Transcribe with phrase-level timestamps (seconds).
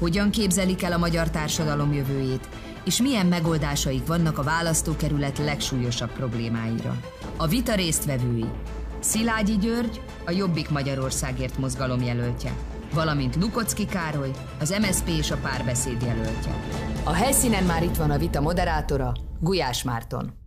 [0.00, 2.48] hogyan képzelik el a magyar társadalom jövőjét,
[2.84, 7.00] és milyen megoldásaik vannak a választókerület legsúlyosabb problémáira.
[7.36, 8.46] A vita résztvevői
[9.00, 12.52] Szilágyi György, a Jobbik Magyarországért mozgalom jelöltje,
[12.94, 16.52] valamint Lukocki Károly, az MSP és a párbeszéd jelöltje.
[17.04, 20.39] A helyszínen már itt van a vita moderátora, Gulyás Márton.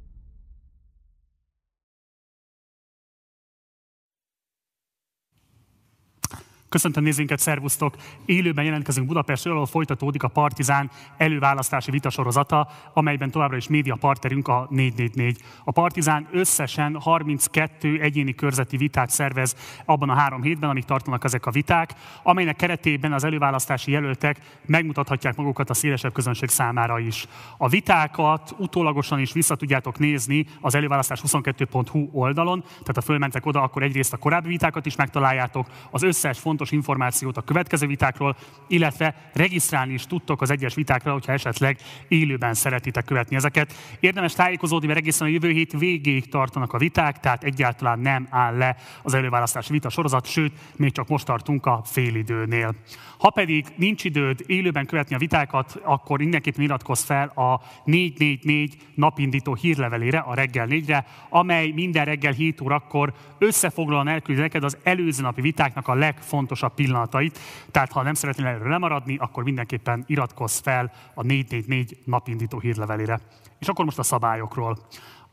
[6.74, 7.96] Köszöntöm nézőinket, szervusztok!
[8.26, 14.68] Élőben jelentkezünk Budapest, ahol folytatódik a Partizán előválasztási vitasorozata, amelyben továbbra is média partnerünk a
[14.70, 15.38] 444.
[15.64, 21.46] A Partizán összesen 32 egyéni körzeti vitát szervez abban a három hétben, amíg tartanak ezek
[21.46, 21.94] a viták,
[22.24, 27.28] amelynek keretében az előválasztási jelöltek megmutathatják magukat a szélesebb közönség számára is.
[27.58, 29.58] A vitákat utólagosan is vissza
[29.98, 35.68] nézni az előválasztás22.hu oldalon, tehát ha fölmentek oda, akkor egyrészt a korábbi vitákat is megtaláljátok,
[35.92, 38.36] az összes fontos fontos információt a következő vitákról,
[38.68, 43.74] illetve regisztrálni is tudtok az egyes vitákra, hogyha esetleg élőben szeretitek követni ezeket.
[44.00, 48.58] Érdemes tájékozódni, mert egészen a jövő hét végéig tartanak a viták, tehát egyáltalán nem áll
[48.58, 52.76] le az előválasztási vita sorozat, sőt, még csak most tartunk a félidőnél.
[53.18, 59.54] Ha pedig nincs időd élőben követni a vitákat, akkor mindenképpen iratkozz fel a 444 napindító
[59.54, 65.42] hírlevelére, a reggel 4-re, amely minden reggel 7 órakor összefoglalóan elküldi neked az előző napi
[65.42, 67.40] vitáknak a legfontosabb pillanatait.
[67.72, 73.20] Tehát ha nem szeretnél erről lemaradni, akkor mindenképpen iratkozz fel a 444 napindító hírlevelére.
[73.60, 74.78] És akkor most a szabályokról.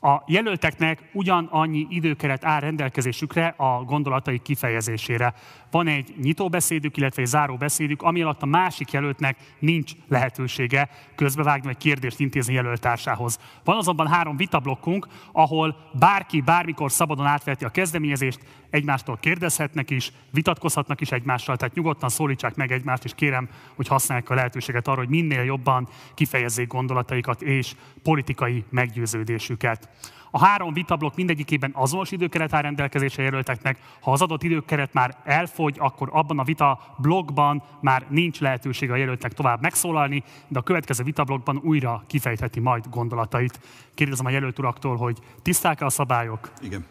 [0.03, 5.35] A jelölteknek ugyanannyi időkeret áll rendelkezésükre a gondolatai kifejezésére.
[5.71, 11.77] Van egy nyitóbeszédük, illetve egy záróbeszédük, ami alatt a másik jelöltnek nincs lehetősége közbevágni vagy
[11.77, 13.39] kérdést intézni jelöltársához.
[13.65, 21.01] Van azonban három vitablokkunk, ahol bárki bármikor szabadon átveheti a kezdeményezést, egymástól kérdezhetnek is, vitatkozhatnak
[21.01, 25.09] is egymással, tehát nyugodtan szólítsák meg egymást, és kérem, hogy használják a lehetőséget arra, hogy
[25.09, 29.90] minél jobban kifejezzék gondolataikat és politikai meggyőződésüket.
[30.31, 33.79] A három vitablok mindegyikében azonos időkeret áll rendelkezésre jelölteknek.
[34.01, 38.97] Ha az adott időkeret már elfogy, akkor abban a vita blogban már nincs lehetőség a
[38.97, 43.61] jelöltnek tovább megszólalni, de a következő vitablogban újra kifejtheti majd gondolatait.
[43.95, 46.53] Kérdezem a jelölt uraktól, hogy tiszták-e a szabályok?
[46.61, 46.87] Igen.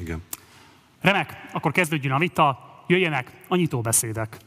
[0.00, 0.22] Igen.
[1.00, 4.38] Remek, akkor kezdődjön a vita, jöjjenek a nyitóbeszédek.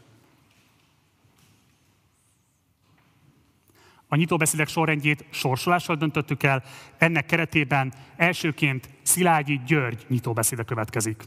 [4.08, 6.64] A nyitóbeszédek sorrendjét sorsolással döntöttük el,
[6.98, 11.24] ennek keretében elsőként Szilágyi György nyitóbeszéde következik.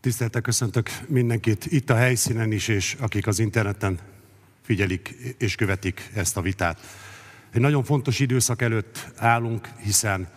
[0.00, 3.98] Tiszteltek köszöntök mindenkit itt a helyszínen is, és akik az interneten
[4.62, 6.80] figyelik és követik ezt a vitát.
[7.52, 10.28] Egy nagyon fontos időszak előtt állunk, hiszen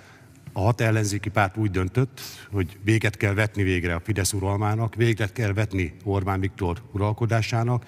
[0.53, 2.21] a hat ellenzéki párt úgy döntött,
[2.51, 7.85] hogy véget kell vetni végre a Fidesz uralmának, véget kell vetni Orbán Viktor uralkodásának,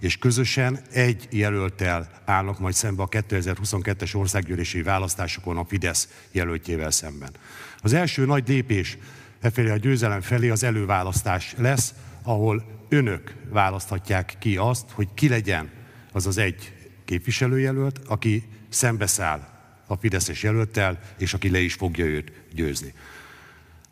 [0.00, 7.30] és közösen egy jelöltel állnak majd szembe a 2022-es országgyűlési választásokon a Fidesz jelöltjével szemben.
[7.78, 8.98] Az első nagy lépés
[9.40, 15.28] e felé a győzelem felé az előválasztás lesz, ahol önök választhatják ki azt, hogy ki
[15.28, 15.70] legyen
[16.12, 16.72] az az egy
[17.04, 19.48] képviselőjelölt, aki szembeszáll
[19.86, 22.92] a Fideszes jelölttel, és aki le is fogja őt győzni.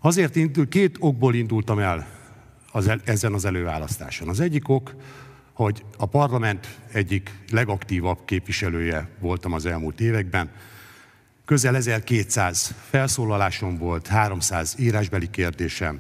[0.01, 2.07] Azért indul, két okból indultam el
[2.73, 4.29] az, ezen az előválasztáson.
[4.29, 4.95] Az egyik ok,
[5.63, 10.51] hogy a parlament egyik legaktívabb képviselője voltam az elmúlt években.
[11.45, 15.99] Közel 1200 felszólalásom volt, 300 írásbeli kérdésem,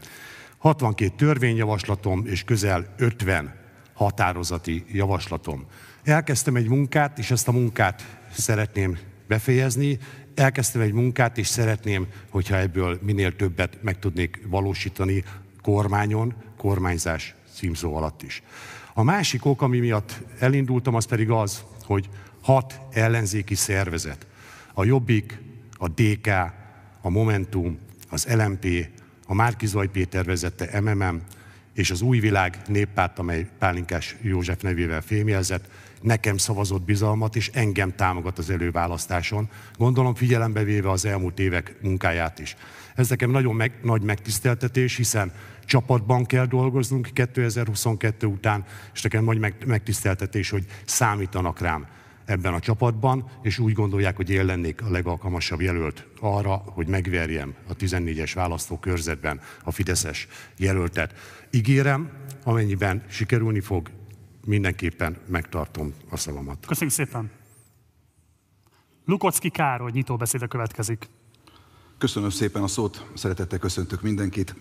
[0.58, 3.54] 62 törvényjavaslatom és közel 50
[3.92, 5.66] határozati javaslatom.
[6.04, 8.98] Elkezdtem egy munkát, és ezt a munkát szeretném
[9.28, 9.98] befejezni.
[10.34, 15.24] Elkezdtem egy munkát, és szeretném, hogyha ebből minél többet meg tudnék valósítani
[15.62, 18.42] kormányon, kormányzás címszó alatt is.
[18.94, 22.08] A másik ok, ami miatt elindultam, az pedig az, hogy
[22.40, 24.26] hat ellenzéki szervezet,
[24.74, 25.38] a Jobbik,
[25.72, 26.26] a DK,
[27.00, 27.78] a Momentum,
[28.10, 28.66] az LMP,
[29.26, 31.20] a Márkizaj Péter vezette MMM,
[31.74, 35.68] és az Új Világ néppárt, amely Pálinkás József nevével fémjelzett,
[36.00, 39.48] nekem szavazott bizalmat, és engem támogat az előválasztáson,
[39.78, 42.56] gondolom figyelembe véve az elmúlt évek munkáját is.
[42.94, 45.32] Ez nekem nagyon meg, nagy megtiszteltetés, hiszen
[45.64, 48.64] csapatban kell dolgoznunk 2022 után,
[48.94, 51.86] és nekem nagy megtiszteltetés, hogy számítanak rám
[52.24, 57.54] ebben a csapatban, és úgy gondolják, hogy én lennék a legalkalmasabb jelölt arra, hogy megverjem
[57.68, 61.14] a 14-es választókörzetben a Fideszes jelöltet.
[61.50, 62.10] Ígérem,
[62.44, 63.90] amennyiben sikerülni fog,
[64.46, 66.66] mindenképpen megtartom a szavamat.
[66.66, 67.30] Köszönjük szépen!
[69.04, 71.08] Lukocki Károly nyitóbeszéde következik.
[71.98, 74.54] Köszönöm szépen a szót, szeretettel köszöntök mindenkit.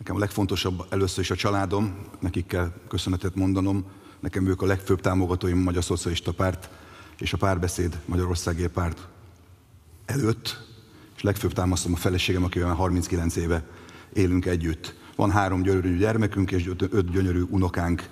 [0.00, 3.84] Nekem a legfontosabb először is a családom, nekik kell köszönetet mondanom.
[4.20, 6.70] Nekem ők a legfőbb támogatóim a Magyar Szocialista Párt
[7.18, 9.08] és a párbeszéd Magyarországé Párt
[10.06, 10.66] előtt,
[11.16, 13.64] és legfőbb támasztom a feleségem, akivel 39 éve
[14.12, 14.94] élünk együtt.
[15.16, 18.08] Van három gyönyörű gyermekünk és öt gyönyörű unokánk.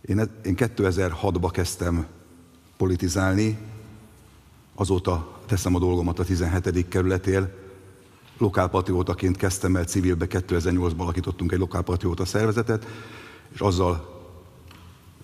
[0.00, 2.06] Én, én 2006-ba kezdtem
[2.76, 3.58] politizálni,
[4.74, 6.88] azóta teszem a dolgomat a 17.
[6.88, 7.64] kerületél.
[8.38, 12.86] Lokálpatriótaként kezdtem el civilbe, 2008-ban alakítottunk egy lokálpatrióta szervezetet,
[13.54, 14.14] és azzal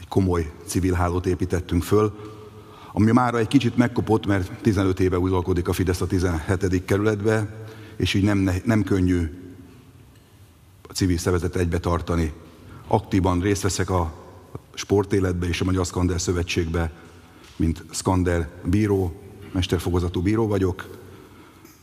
[0.00, 2.12] egy komoly civil hálót építettünk föl,
[2.93, 6.85] ami mára egy kicsit megkopott, mert 15 éve uralkodik a Fidesz a 17.
[6.85, 7.67] kerületbe,
[7.97, 9.43] és így nem, nem könnyű
[10.88, 12.32] a civil szervezet egybe tartani.
[12.87, 14.12] Aktívan részt veszek a
[14.75, 16.93] sportéletbe és a Magyar Szkander Szövetségbe,
[17.56, 19.23] mint Skander bíró,
[19.53, 21.02] mesterfogozatú bíró vagyok.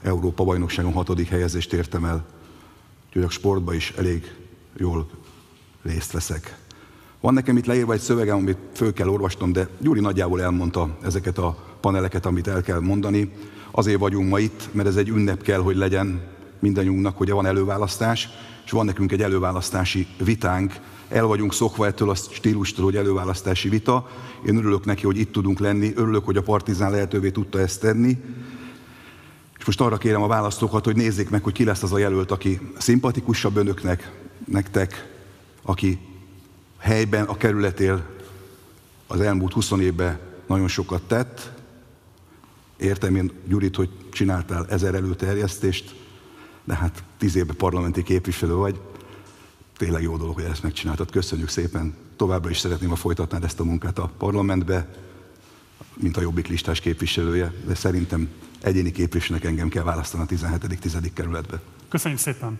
[0.02, 2.26] Európa bajnokságon hatodik helyezést értem el,
[3.08, 4.36] úgyhogy a sportban is elég
[4.78, 5.10] jól
[5.84, 6.58] részt veszek.
[7.20, 11.38] Van nekem itt leírva egy szövegem, amit föl kell olvasnom, de Gyuri nagyjából elmondta ezeket
[11.38, 13.32] a paneleket, amit el kell mondani.
[13.72, 16.22] Azért vagyunk ma itt, mert ez egy ünnep kell, hogy legyen
[16.60, 18.30] mindannyiunknak, hogy van előválasztás,
[18.66, 20.74] és van nekünk egy előválasztási vitánk.
[21.10, 24.10] El vagyunk szokva ettől a stílustól, hogy előválasztási vita.
[24.46, 28.18] Én örülök neki, hogy itt tudunk lenni, örülök, hogy a Partizán lehetővé tudta ezt tenni.
[29.60, 32.32] És most arra kérem a választókat, hogy nézzék meg, hogy ki lesz az a jelölt,
[32.32, 34.12] aki szimpatikusabb önöknek,
[34.46, 35.18] nektek,
[35.62, 36.00] aki
[36.78, 38.06] helyben, a kerületél
[39.08, 41.52] az elmúlt 20 évben nagyon sokat tett.
[42.78, 45.96] Értem én, Gyurit, hogy csináltál ezer előterjesztést,
[46.64, 48.80] de hát tíz évben parlamenti képviselő vagy.
[49.78, 51.12] Tényleg jó dolog, hogy ezt megcsináltad.
[51.12, 51.96] Köszönjük szépen.
[52.16, 54.96] Továbbra is szeretném, ha folytatnád ezt a munkát a parlamentbe,
[55.94, 58.30] mint a jobbik listás képviselője, de szerintem
[58.62, 60.80] egyéni képviselőnek engem kell választani a 17.
[60.80, 61.12] 10.
[61.14, 61.60] kerületbe.
[61.90, 62.60] Köszönjük szépen!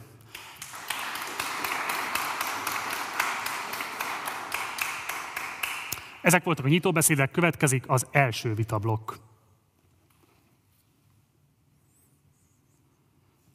[6.22, 9.12] Ezek voltak a nyitóbeszédek, következik az első vitablokk.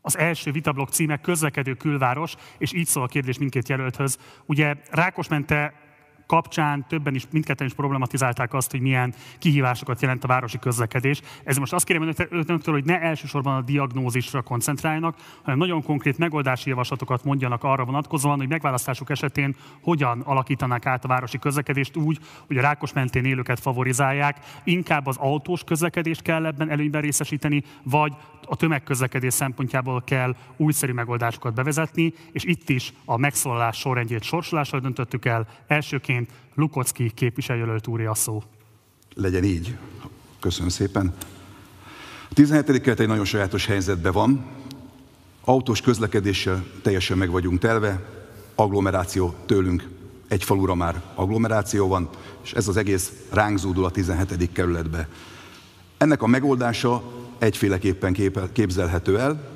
[0.00, 4.18] Az első vitablok címe közlekedő külváros, és így szól a kérdés mindkét jelölthöz.
[4.46, 5.83] Ugye Rákosmente
[6.26, 11.20] kapcsán többen is, mindketten is problematizálták azt, hogy milyen kihívásokat jelent a városi közlekedés.
[11.44, 16.68] Ez most azt kérem önöktől, hogy ne elsősorban a diagnózisra koncentráljanak, hanem nagyon konkrét megoldási
[16.68, 22.56] javaslatokat mondjanak arra vonatkozóan, hogy megválasztásuk esetén hogyan alakítanák át a városi közlekedést úgy, hogy
[22.56, 28.12] a Rákos mentén élőket favorizálják, inkább az autós közlekedést kell ebben előnyben részesíteni, vagy
[28.46, 35.24] a tömegközlekedés szempontjából kell újszerű megoldásokat bevezetni, és itt is a megszólalás sorrendjét sorsolással döntöttük
[35.24, 35.46] el.
[35.66, 36.23] Elsőként
[36.54, 38.42] Lukocki képviselőjelölt úré a szó.
[39.14, 39.76] Legyen így.
[40.40, 41.14] Köszönöm szépen.
[42.30, 42.80] A 17.
[42.80, 44.44] keret egy nagyon sajátos helyzetben van.
[45.44, 48.04] Autós közlekedéssel teljesen meg vagyunk telve,
[48.54, 49.88] agglomeráció tőlünk
[50.28, 52.08] egy falura már agglomeráció van,
[52.42, 54.52] és ez az egész ránk zúdul a 17.
[54.52, 55.08] kerületbe.
[55.96, 57.02] Ennek a megoldása
[57.38, 58.12] egyféleképpen
[58.52, 59.53] képzelhető el,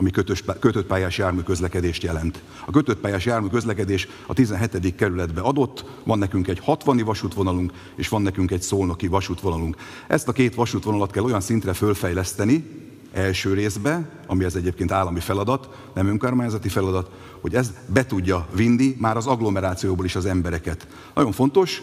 [0.00, 2.42] ami kötös, kötött pályás járműközlekedést jelent.
[2.66, 4.94] A kötött pályás járműközlekedés a 17.
[4.94, 9.76] kerületbe adott, van nekünk egy 60 vasútvonalunk, és van nekünk egy szolnoki vasútvonalunk.
[10.06, 12.64] Ezt a két vasútvonalat kell olyan szintre fölfejleszteni,
[13.12, 18.96] első részbe, ami ez egyébként állami feladat, nem önkormányzati feladat, hogy ez be tudja vinni
[18.98, 20.86] már az agglomerációból is az embereket.
[21.14, 21.82] Nagyon fontos,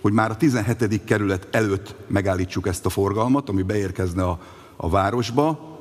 [0.00, 1.04] hogy már a 17.
[1.04, 4.40] kerület előtt megállítsuk ezt a forgalmat, ami beérkezne a
[4.76, 5.73] a városba,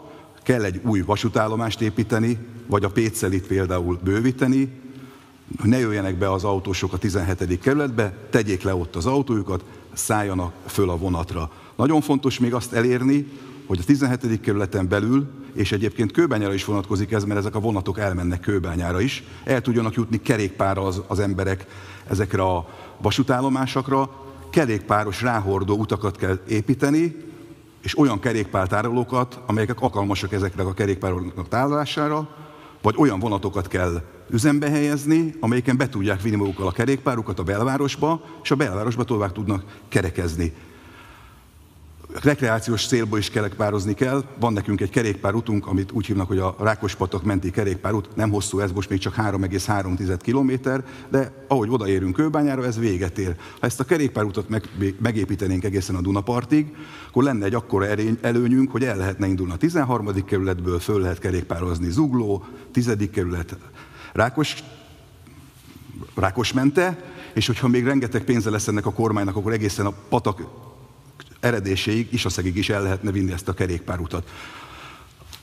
[0.44, 4.82] kell egy új vasútállomást építeni, vagy a Pécelit például bővíteni,
[5.64, 7.60] ne jöjjenek be az autósok a 17.
[7.60, 11.52] kerületbe, tegyék le ott az autójukat, szálljanak föl a vonatra.
[11.76, 13.28] Nagyon fontos még azt elérni,
[13.66, 14.42] hogy a 17.
[14.42, 19.24] kerületen belül, és egyébként Kőbányára is vonatkozik ez, mert ezek a vonatok elmennek Kőbányára is,
[19.44, 21.66] el tudjanak jutni kerékpárral az, az emberek
[22.08, 24.10] ezekre a vasútállomásokra,
[24.50, 27.16] kerékpáros ráhordó utakat kell építeni,
[27.84, 32.30] és olyan kerékpártárolókat, amelyek alkalmasak ezeknek a kerékpároknak tárolására,
[32.82, 38.22] vagy olyan vonatokat kell üzembe helyezni, amelyeken be tudják vinni magukkal a kerékpárukat a belvárosba,
[38.44, 40.54] és a belvárosba tovább tudnak kerekezni.
[42.22, 44.24] Rekreációs célból is kerekpározni kell.
[44.39, 48.15] Van nekünk egy kerékpárutunk, amit úgy hívnak, hogy a Rákospatok menti kerékpárút.
[48.15, 50.70] Nem hosszú ez, most még csak 3,3 km,
[51.10, 53.36] de ahogy odaérünk Kőbányára, ez véget ér.
[53.60, 56.75] Ha ezt a kerékpárutat meg, megépítenénk egészen a Dunapartig,
[57.08, 57.86] akkor lenne egy akkora
[58.22, 60.25] előnyünk, hogy el lehetne indulni a 13.
[60.25, 62.98] kerületből, föl lehet kerékpározni Zugló, 10.
[63.12, 63.58] kerület,
[64.13, 64.63] Rákos,
[66.15, 67.03] Rákosmente,
[67.34, 70.41] és hogyha még rengeteg pénze lesz ennek a kormánynak, akkor egészen a patak
[71.44, 74.30] eredéséig, Isaszegig is el lehetne vinni ezt a kerékpárutat.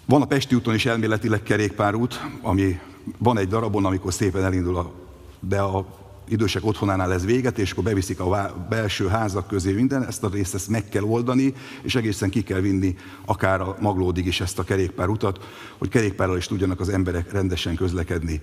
[0.05, 2.79] Van a Pesti úton is elméletileg kerékpárút, ami
[3.19, 4.93] van egy darabon, amikor szépen elindul, a,
[5.41, 10.25] de a idősek otthonánál ez véget, és akkor beviszik a belső házak közé minden, ezt
[10.25, 14.41] a részt ezt meg kell oldani, és egészen ki kell vinni akár a maglódig is
[14.41, 15.39] ezt a kerékpárutat,
[15.79, 18.41] hogy kerékpárral is tudjanak az emberek rendesen közlekedni.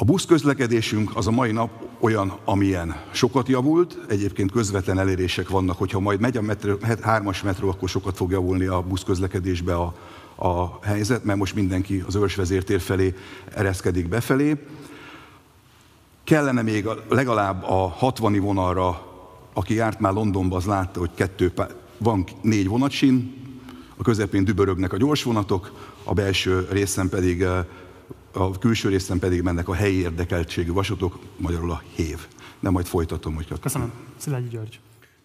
[0.00, 6.00] A buszközlekedésünk az a mai nap olyan, amilyen sokat javult, egyébként közvetlen elérések vannak, hogyha
[6.00, 9.94] majd megy a metró, hármas metró, akkor sokat fog javulni a buszközlekedésbe a,
[10.34, 13.14] a helyzet, mert most mindenki az őrsvezértér felé
[13.54, 14.56] ereszkedik befelé.
[16.24, 19.06] Kellene még legalább a 60 vonalra,
[19.52, 21.52] aki járt már Londonba, az látta, hogy kettő,
[21.96, 23.34] van négy vonatsin,
[23.96, 25.72] a közepén dübörögnek a gyorsvonatok,
[26.04, 27.44] a belső részen pedig
[28.32, 32.18] a külső részen pedig mennek a helyi érdekeltségű vasutok, magyarul a hév.
[32.60, 33.92] Nem majd folytatom, hogy Köszönöm.
[34.16, 34.80] Szilágyi György.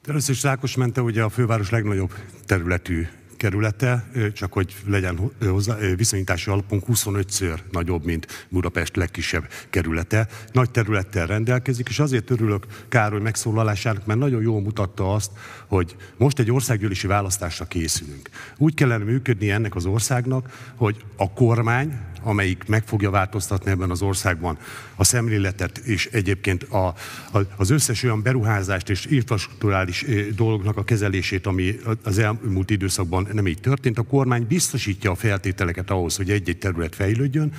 [0.08, 2.14] Először is Rákos mente ugye a főváros legnagyobb
[2.46, 3.08] területű
[3.38, 10.28] kerülete, csak hogy legyen hozzá, viszonyítási alapunk 25-ször nagyobb, mint Budapest legkisebb kerülete.
[10.52, 15.32] Nagy területtel rendelkezik, és azért örülök Károly megszólalásának, mert nagyon jól mutatta azt,
[15.68, 18.30] hogy most egy országgyűlési választásra készülünk.
[18.58, 24.02] Úgy kellene működni ennek az országnak, hogy a kormány, amelyik meg fogja változtatni ebben az
[24.02, 24.58] országban
[24.96, 31.46] a szemléletet, és egyébként a, a, az összes olyan beruházást és infrastruktúrális dolgoknak a kezelését,
[31.46, 33.98] ami az elmúlt időszakban nem így történt.
[33.98, 37.54] A kormány biztosítja a feltételeket ahhoz, hogy egy-egy terület fejlődjön,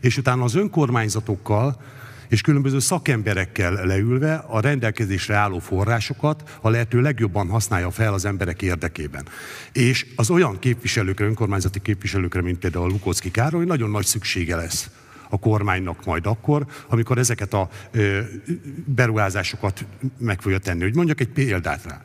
[0.00, 1.80] és utána az önkormányzatokkal,
[2.28, 8.62] és különböző szakemberekkel leülve a rendelkezésre álló forrásokat a lehető legjobban használja fel az emberek
[8.62, 9.26] érdekében.
[9.72, 14.90] És az olyan képviselőkre, önkormányzati képviselőkre, mint például Lukocki Károly, nagyon nagy szüksége lesz
[15.28, 17.68] a kormánynak majd akkor, amikor ezeket a
[18.84, 19.84] beruházásokat
[20.18, 20.82] meg fogja tenni.
[20.82, 22.02] Hogy mondjak egy példát rá.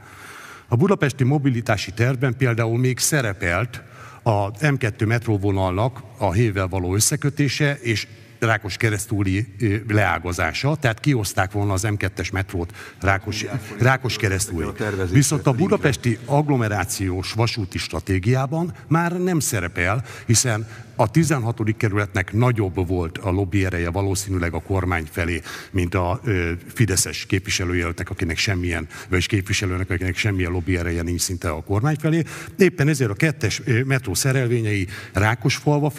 [0.67, 3.81] A budapesti mobilitási tervben például még szerepelt
[4.23, 8.07] a M2 metróvonalnak a hévvel való összekötése, és
[8.43, 9.55] Rákos keresztúli
[9.87, 13.45] leágazása, tehát kioszták volna az M2-es metrót Rákos,
[13.79, 14.65] Rákos keresztúli.
[15.11, 21.77] Viszont a budapesti agglomerációs vasúti stratégiában már nem szerepel, hiszen a 16.
[21.77, 28.09] kerületnek nagyobb volt a lobby ereje valószínűleg a kormány felé, mint a ö, Fideszes képviselőjelöltek,
[28.09, 32.23] akinek semmilyen, vagy képviselőnek, akinek semmilyen lobby ereje nincs szinte a kormány felé.
[32.57, 35.91] Éppen ezért a kettes metró szerelvényei Rákosfalva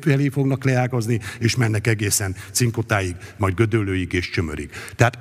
[0.00, 4.70] felé fognak leágazni, és mennek egészen Cinkotáig, majd Gödöllőig és Csömörig.
[4.96, 5.18] Tehát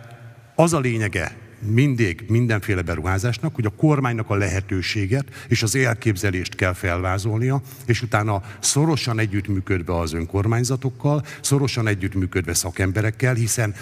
[0.56, 6.74] az a lényege mindig mindenféle beruházásnak, hogy a kormánynak a lehetőséget és az elképzelést kell
[6.74, 13.76] felvázolnia, és utána szorosan együttműködve az önkormányzatokkal, szorosan együttműködve szakemberekkel, hiszen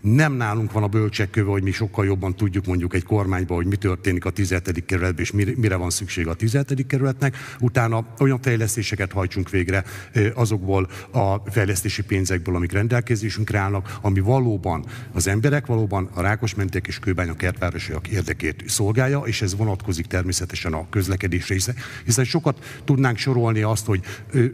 [0.00, 3.76] nem nálunk van a bölcsekköve, hogy mi sokkal jobban tudjuk mondjuk egy kormányban, hogy mi
[3.76, 4.84] történik a 17.
[4.86, 6.86] kerületben, és mire van szükség a 17.
[6.86, 7.36] kerületnek.
[7.60, 9.84] Utána olyan fejlesztéseket hajtsunk végre
[10.34, 16.98] azokból a fejlesztési pénzekből, amik rendelkezésünkre állnak, ami valóban az emberek, valóban a Rákosmentek és
[16.98, 21.74] Kőbánya kertvárosiak érdekét szolgálja, és ez vonatkozik természetesen a közlekedésre, hiszen,
[22.04, 24.00] hiszen sokat tudnánk sorolni azt, hogy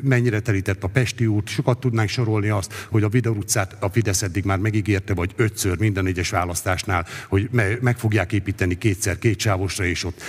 [0.03, 4.23] mennyire telített a Pesti út, sokat tudnánk sorolni azt, hogy a Vidor utcát a Fidesz
[4.23, 7.49] eddig már megígérte, vagy ötször minden egyes választásnál, hogy
[7.81, 10.23] meg fogják építeni kétszer két sávosra, és ott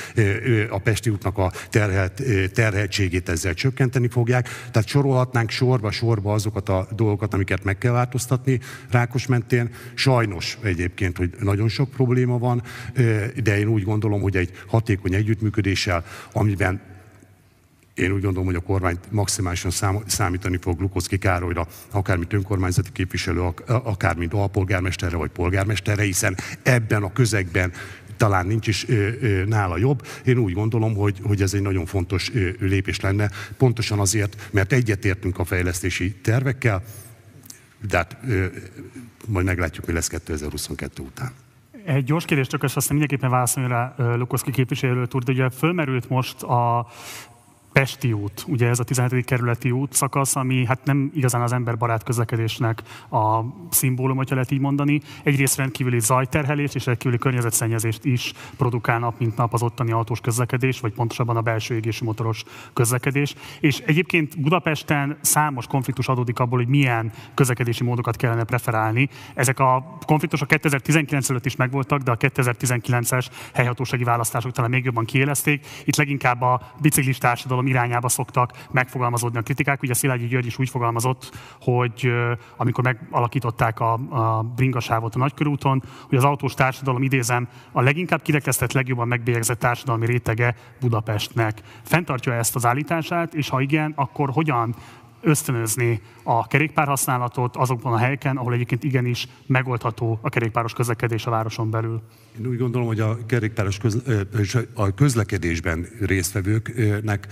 [0.70, 2.22] a Pesti útnak a terhelt,
[2.54, 4.50] terheltségét ezzel csökkenteni fogják.
[4.72, 8.60] Tehát sorolhatnánk sorba-sorba azokat a dolgokat, amiket meg kell változtatni
[8.90, 9.70] Rákos mentén.
[9.94, 12.64] Sajnos egyébként, hogy nagyon sok probléma van,
[13.44, 16.94] de én úgy gondolom, hogy egy hatékony együttműködéssel, amiben
[17.96, 22.92] én úgy gondolom, hogy a kormány maximálisan szám, számítani fog Lukoszki Károlyra, akár mint önkormányzati
[22.92, 27.72] képviselő, akár mint alpolgármesterre vagy polgármesterre, hiszen ebben a közegben
[28.18, 30.08] talán nincs is ö, ö, nála jobb.
[30.26, 34.74] Én úgy gondolom, hogy, hogy ez egy nagyon fontos ö, lépés lenne, pontosan azért, mert
[34.74, 36.84] egyetértünk a fejlesztési tervekkel,
[37.90, 38.46] de hát ö,
[39.28, 41.32] majd meglátjuk, mi lesz 2022 után.
[41.86, 46.44] Egy gyors kérdés, csak azt mindenképpen válaszolni rá Lukoszki képviselőt úr, de ugye fölmerült most
[46.44, 46.88] a
[47.76, 49.26] Pesti út, ugye ez a 17.
[49.26, 53.40] kerületi út szakasz, ami hát nem igazán az emberbarát közlekedésnek a
[53.70, 55.02] szimbólum, hogyha lehet így mondani.
[55.24, 60.80] Egyrészt rendkívüli zajterhelés és rendkívüli környezetszennyezést is produkál nap, mint nap az ottani autós közlekedés,
[60.80, 63.36] vagy pontosabban a belső égésű motoros közlekedés.
[63.60, 69.10] És egyébként Budapesten számos konfliktus adódik abból, hogy milyen közlekedési módokat kellene preferálni.
[69.34, 75.06] Ezek a konfliktusok 2019 előtt is megvoltak, de a 2019-es helyhatósági választások talán még jobban
[75.06, 75.66] kiélezték.
[75.86, 79.82] Itt leginkább a biciklis társadalom társadalom irányába szoktak megfogalmazódni a kritikák.
[79.82, 81.32] Ugye Szilágyi György is úgy fogalmazott,
[81.62, 82.12] hogy
[82.58, 88.72] amikor megalakították a, a bringasávot a nagykörúton, hogy az autós társadalom idézem a leginkább kirekesztett,
[88.72, 91.62] legjobban megbélyegzett társadalmi rétege Budapestnek.
[91.84, 94.76] Fentartja ezt az állítását, és ha igen, akkor hogyan
[95.22, 101.70] ösztönözni a kerékpárhasználatot azokban a helyeken, ahol egyébként igenis megoldható a kerékpáros közlekedés a városon
[101.70, 102.02] belül.
[102.40, 103.78] Én úgy gondolom, hogy a kerékpáros
[104.96, 107.28] közlekedésben résztvevőknek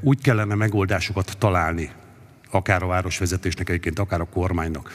[0.00, 1.90] úgy kellene megoldásokat találni,
[2.50, 4.90] akár a városvezetésnek egyébként, akár a kormánynak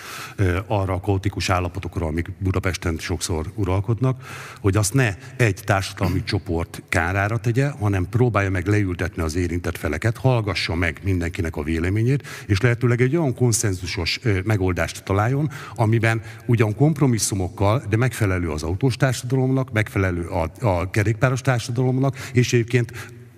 [0.67, 4.21] arra a kaotikus állapotokra, amik Budapesten sokszor uralkodnak,
[4.61, 10.17] hogy azt ne egy társadalmi csoport kárára tegye, hanem próbálja meg leültetni az érintett feleket,
[10.17, 17.83] hallgassa meg mindenkinek a véleményét, és lehetőleg egy olyan konszenzusos megoldást találjon, amiben ugyan kompromisszumokkal,
[17.89, 22.91] de megfelelő az autós társadalomnak, megfelelő a, a kerékpáros társadalomnak, és egyébként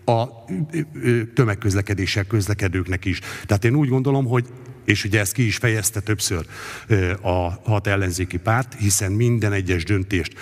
[0.05, 0.27] a
[1.33, 3.19] tömegközlekedéssel közlekedőknek is.
[3.45, 4.45] Tehát én úgy gondolom, hogy
[4.85, 6.45] és ugye ezt ki is fejezte többször
[7.21, 10.33] a hat ellenzéki párt, hiszen minden egyes döntést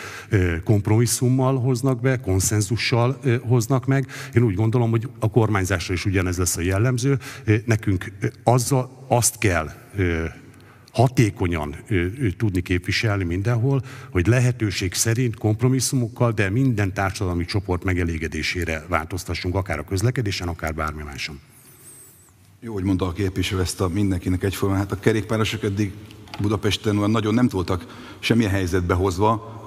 [0.63, 4.07] kompromisszummal hoznak be, konszenzussal hoznak meg.
[4.33, 7.19] Én úgy gondolom, hogy a kormányzásra is ugyanez lesz a jellemző.
[7.65, 8.11] Nekünk
[8.43, 9.71] azzal azt kell
[10.91, 18.85] hatékonyan ő, ő, tudni képviselni mindenhol, hogy lehetőség szerint kompromisszumokkal, de minden társadalmi csoport megelégedésére
[18.87, 21.39] változtassunk, akár a közlekedésen, akár bármi máson.
[22.59, 24.77] Jó, hogy mondta a képviselő ezt a mindenkinek egyformán.
[24.77, 25.91] Hát a kerékpárosok eddig
[26.39, 27.85] Budapesten olyan nagyon nem voltak
[28.19, 29.59] semmilyen helyzetbe hozva.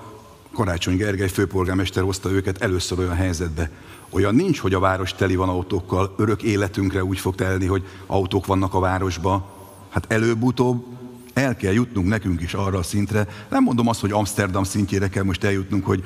[0.52, 3.70] Karácsony Gergely főpolgármester hozta őket először olyan helyzetbe.
[4.10, 8.46] Olyan nincs, hogy a város teli van autókkal, örök életünkre úgy fog telni, hogy autók
[8.46, 9.54] vannak a városba.
[9.90, 10.86] Hát előbb-utóbb
[11.34, 13.26] el kell jutnunk nekünk is arra a szintre.
[13.50, 16.04] Nem mondom azt, hogy Amsterdam szintjére kell most eljutnunk, hogy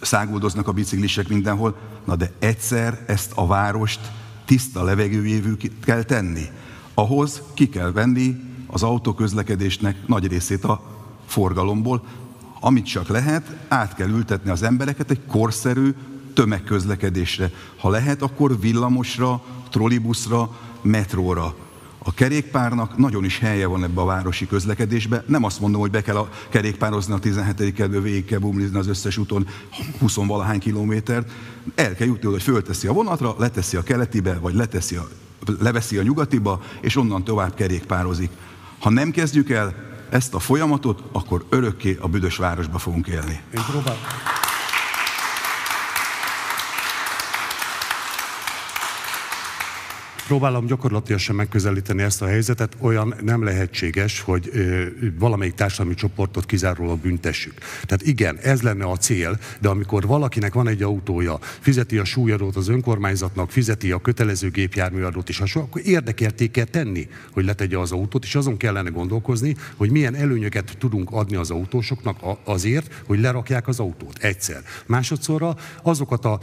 [0.00, 4.00] száguldoznak a biciklisek mindenhol, na de egyszer ezt a várost
[4.44, 6.44] tiszta levegőjévű kell tenni.
[6.94, 10.82] Ahhoz ki kell venni az autóközlekedésnek nagy részét a
[11.26, 12.04] forgalomból,
[12.60, 15.94] amit csak lehet, át kell ültetni az embereket egy korszerű
[16.34, 17.50] tömegközlekedésre.
[17.76, 20.50] Ha lehet, akkor villamosra, trollibuszra,
[20.82, 21.54] metróra.
[22.02, 25.24] A kerékpárnak nagyon is helye van ebbe a városi közlekedésbe.
[25.26, 27.72] Nem azt mondom, hogy be kell a kerékpározni a 17.
[27.72, 29.46] kerülbe, végig kell bumlizni az összes úton
[29.98, 31.30] 20 valahány kilométert.
[31.74, 35.08] El kell jutni hogy fölteszi a vonatra, leteszi a keletibe, vagy leteszi a,
[35.58, 38.30] leveszi a nyugatiba, és onnan tovább kerékpározik.
[38.78, 39.74] Ha nem kezdjük el
[40.10, 43.40] ezt a folyamatot, akkor örökké a büdös városba fogunk élni.
[43.54, 44.00] Én próbálom.
[50.30, 54.50] Próbálom gyakorlatilag megközelíteni ezt a helyzetet, olyan nem lehetséges, hogy
[55.18, 57.54] valamelyik társadalmi csoportot kizárólag büntessük.
[57.58, 62.56] Tehát igen, ez lenne a cél, de amikor valakinek van egy autója, fizeti a súlyadót
[62.56, 68.24] az önkormányzatnak, fizeti a kötelező gépjárműadót is, akkor érdekelték kell tenni, hogy letegye az autót,
[68.24, 73.80] és azon kellene gondolkozni, hogy milyen előnyöket tudunk adni az autósoknak azért, hogy lerakják az
[73.80, 74.18] autót.
[74.18, 74.62] Egyszer.
[74.86, 76.40] Másodszorra azokat a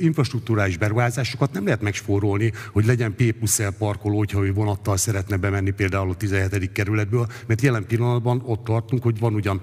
[0.00, 5.70] infrastruktúrális beruházásokat nem lehet megspórolni, hogy legyen legyen P parkoló, hogyha ő vonattal szeretne bemenni
[5.70, 6.72] például a 17.
[6.72, 9.60] kerületből, mert jelen pillanatban ott tartunk, hogy van ugyan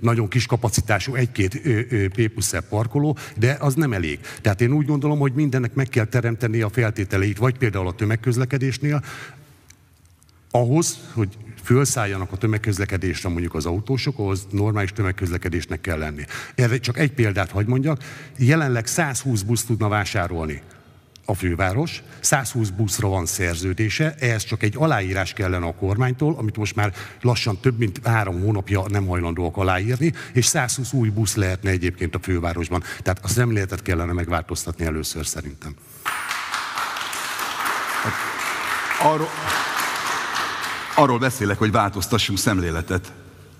[0.00, 1.60] nagyon kis kapacitású egy-két
[2.08, 4.20] p parkoló, de az nem elég.
[4.40, 9.02] Tehát én úgy gondolom, hogy mindennek meg kell teremteni a feltételeit, vagy például a tömegközlekedésnél,
[10.50, 11.28] ahhoz, hogy
[11.62, 16.24] fölszálljanak a tömegközlekedésre mondjuk az autósok, ahhoz normális tömegközlekedésnek kell lenni.
[16.54, 18.02] Erre csak egy példát hagy mondjak,
[18.38, 20.62] jelenleg 120 busz tudna vásárolni
[21.30, 26.74] a főváros, 120 buszra van szerződése, ehhez csak egy aláírás kellene a kormánytól, amit most
[26.74, 32.14] már lassan több mint három hónapja nem hajlandóak aláírni, és 120 új busz lehetne egyébként
[32.14, 32.82] a fővárosban.
[33.02, 35.74] Tehát a szemléletet kellene megváltoztatni először szerintem.
[39.02, 39.28] Arról,
[40.96, 43.12] arról beszélek, hogy változtassunk szemléletet.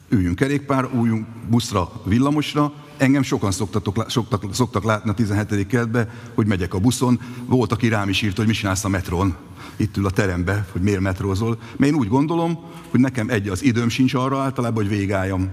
[0.09, 5.67] Üljünk kerékpár, újjunk buszra, villamosra, Engem sokan szoktatok, szoktak, szoktak látni a 17.
[5.67, 7.21] kertbe, hogy megyek a buszon.
[7.47, 9.37] Volt, aki rám is írt, hogy mit csinálsz a metron.
[9.77, 11.59] Itt ül a terembe, hogy miért metrózol.
[11.77, 12.59] Mert én úgy gondolom,
[12.91, 15.51] hogy nekem egy az időm sincs arra általában, hogy végálljam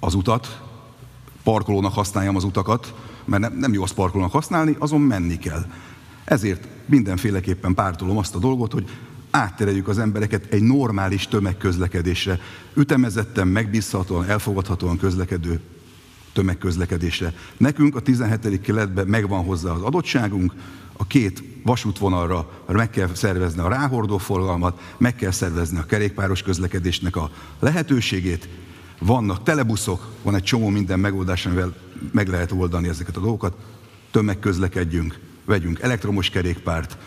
[0.00, 0.62] az utat,
[1.42, 5.66] parkolónak használjam az utakat, mert nem, nem jó azt parkolónak használni, azon menni kell.
[6.24, 8.88] Ezért mindenféleképpen pártolom azt a dolgot, hogy
[9.30, 12.40] áttereljük az embereket egy normális tömegközlekedésre,
[12.74, 15.60] ütemezetten, megbízhatóan, elfogadhatóan közlekedő
[16.32, 17.34] tömegközlekedésre.
[17.56, 18.60] Nekünk a 17.
[18.60, 20.52] keletben megvan hozzá az adottságunk,
[21.00, 27.16] a két vasútvonalra meg kell szervezni a ráhordó forgalmat, meg kell szervezni a kerékpáros közlekedésnek
[27.16, 28.48] a lehetőségét.
[28.98, 31.74] Vannak telebuszok, van egy csomó minden megoldás, amivel
[32.12, 33.56] meg lehet oldani ezeket a dolgokat.
[34.10, 36.98] Tömegközlekedjünk, vegyünk elektromos kerékpárt,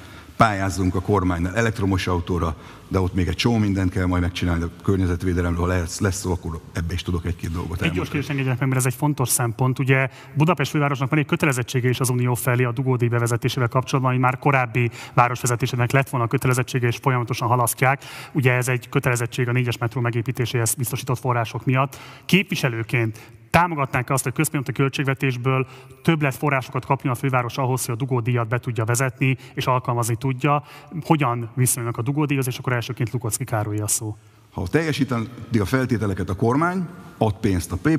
[0.42, 2.56] pályázzunk a kormánynál elektromos autóra,
[2.88, 6.60] de ott még egy csomó mindent kell majd megcsinálni, a környezetvédelemről lesz, lesz szó, akkor
[6.74, 9.80] ebbe is tudok egy-két dolgot Egy gyors kérdés engedjenek meg, mert ez egy fontos szempont.
[9.80, 14.22] Ugye Budapest fővárosnak van egy kötelezettsége is az Unió felé a dugódíj bevezetésével kapcsolatban, ami
[14.22, 18.04] már korábbi városvezetésének lett volna a kötelezettsége, és folyamatosan halasztják.
[18.32, 21.98] Ugye ez egy kötelezettség a négyes metró megépítéséhez biztosított források miatt.
[22.26, 23.20] Képviselőként
[23.52, 25.68] támogatnánk azt, hogy központi költségvetésből
[26.04, 30.64] többlet forrásokat kapjon a főváros ahhoz, hogy a dugódíjat be tudja vezetni és alkalmazni tudja.
[31.04, 34.18] Hogyan viszonyulnak a dugódíjhoz, és akkor elsőként Lukocki Károly a szó.
[34.52, 35.28] Ha teljesíteni
[35.60, 36.88] a feltételeket a kormány,
[37.18, 37.98] ad pénzt a p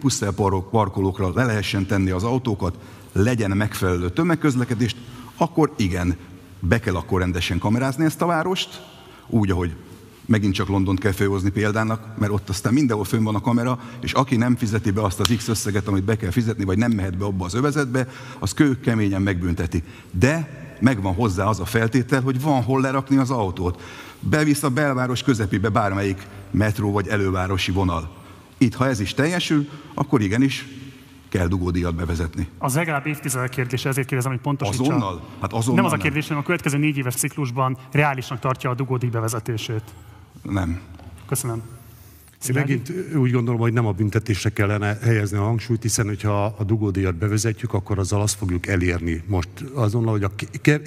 [0.70, 2.78] parkolókra, le lehessen tenni az autókat,
[3.12, 4.96] legyen megfelelő tömegközlekedést,
[5.36, 6.16] akkor igen,
[6.58, 8.86] be kell akkor rendesen kamerázni ezt a várost,
[9.26, 9.76] úgy, ahogy
[10.26, 14.12] megint csak Londont kell felhozni példának, mert ott aztán mindenhol fönn van a kamera, és
[14.12, 17.18] aki nem fizeti be azt az X összeget, amit be kell fizetni, vagy nem mehet
[17.18, 18.08] be abba az övezetbe,
[18.38, 19.82] az kő keményen megbünteti.
[20.10, 23.82] De megvan hozzá az a feltétel, hogy van hol lerakni az autót.
[24.20, 28.16] Bevisz a belváros közepébe bármelyik metró vagy elővárosi vonal.
[28.58, 30.66] Itt, ha ez is teljesül, akkor igenis
[31.32, 32.48] kell dugódíjat bevezetni.
[32.58, 34.82] Az legalább évtizedek kérdése, ezért kérdezem, hogy pontosítsa.
[34.82, 35.20] Azonnal?
[35.40, 38.74] Hát azonnal nem az a kérdés, hanem a következő négy éves ciklusban reálisnak tartja a
[38.74, 39.82] dugódíj bevezetését.
[40.42, 40.80] Nem.
[41.26, 41.62] Köszönöm.
[42.48, 46.64] Én megint úgy gondolom, hogy nem a büntetésre kellene helyezni a hangsúlyt, hiszen hogyha a
[46.64, 50.30] dugódíjat bevezetjük, akkor azzal azt fogjuk elérni most azonnal, hogy a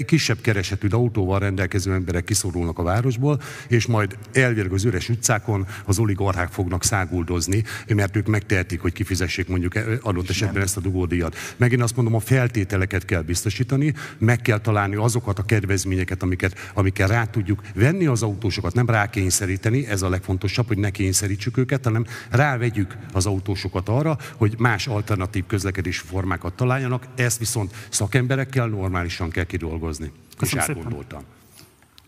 [0.05, 5.99] kisebb keresetű autóval rendelkező emberek kiszorulnak a városból, és majd elvileg az üres utcákon az
[5.99, 11.35] oligarchák fognak száguldozni, mert ők megtehetik, hogy kifizessék mondjuk adott esetben ezt a dugódíjat.
[11.57, 17.07] Megint azt mondom, a feltételeket kell biztosítani, meg kell találni azokat a kedvezményeket, amiket, amikkel
[17.07, 21.83] rá tudjuk venni az autósokat, nem rákényszeríteni, ez a legfontosabb, hogy ne kényszerítsük segítsük őket,
[21.83, 29.29] hanem rávegyük az autósokat arra, hogy más alternatív közlekedési formákat találjanak, ezt viszont szakemberekkel normálisan
[29.29, 30.11] kell kidolgozni.
[30.37, 31.23] Köszönöm és átgondoltan.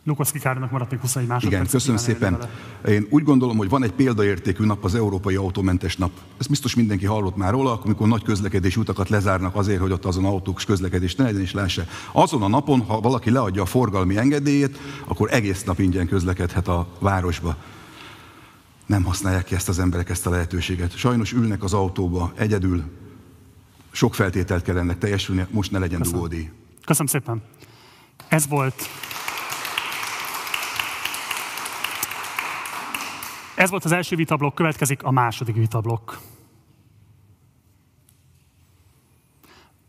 [0.03, 1.53] Lukoszki Károlynak maradt még 21 másodperc.
[1.53, 2.37] Igen, köszönöm szépen.
[2.87, 6.11] Én úgy gondolom, hogy van egy példaértékű nap, az Európai Autómentes Nap.
[6.37, 10.25] Ezt biztos mindenki hallott már róla, amikor nagy közlekedési utakat lezárnak azért, hogy ott azon
[10.25, 11.83] autók közlekedés ne legyen is lássa.
[12.11, 16.87] Azon a napon, ha valaki leadja a forgalmi engedélyét, akkor egész nap ingyen közlekedhet a
[16.99, 17.55] városba
[18.87, 20.97] nem használják ki ezt az emberek ezt a lehetőséget.
[20.97, 22.83] Sajnos ülnek az autóba egyedül,
[23.91, 26.21] sok feltételt kell ennek teljesülni, most ne legyen Köszönöm.
[26.21, 26.51] dugódi.
[26.85, 27.41] Köszönöm szépen.
[28.27, 28.89] Ez volt
[33.57, 36.19] Ez volt az első vitablok, következik a második vitablok.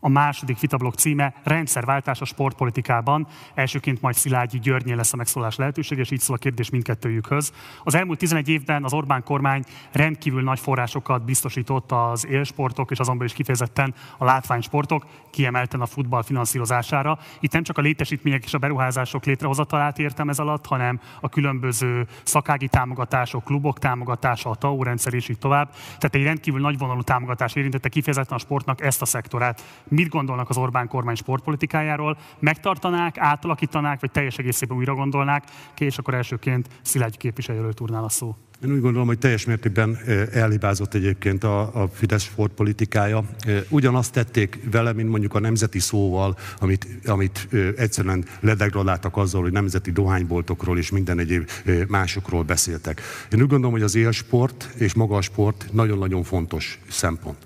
[0.01, 3.27] A második vitablok címe Rendszerváltás a sportpolitikában.
[3.53, 7.53] Elsőként majd Szilágyi Györgynél lesz a megszólás lehetőség, és így szól a kérdés mindkettőjükhöz.
[7.83, 13.25] Az elmúlt 11 évben az Orbán kormány rendkívül nagy forrásokat biztosított az élsportok, és azonban
[13.25, 17.19] is kifejezetten a látványsportok, kiemelten a futball finanszírozására.
[17.39, 22.07] Itt nem csak a létesítmények és a beruházások létrehozatalát értem ez alatt, hanem a különböző
[22.23, 25.69] szakági támogatások, klubok támogatása, a TAU rendszer és így tovább.
[25.71, 30.57] Tehát egy rendkívül nagyvonalú támogatás érintette kifejezetten a sportnak ezt a szektorát mit gondolnak az
[30.57, 35.43] Orbán kormány sportpolitikájáról, megtartanák, átalakítanák, vagy teljes egészében újra gondolnák,
[35.77, 38.35] és akkor elsőként Szilágyi képviselőről turnál a szó.
[38.63, 39.97] Én úgy gondolom, hogy teljes mértékben
[40.31, 43.23] elhibázott egyébként a, a Fidesz sportpolitikája.
[43.69, 49.91] Ugyanazt tették vele, mint mondjuk a nemzeti szóval, amit, amit egyszerűen ledegradáltak azzal, hogy nemzeti
[49.91, 51.49] dohányboltokról és minden egyéb
[51.87, 53.01] másokról beszéltek.
[53.31, 57.37] Én úgy gondolom, hogy az élsport és maga a sport nagyon-nagyon fontos szempont.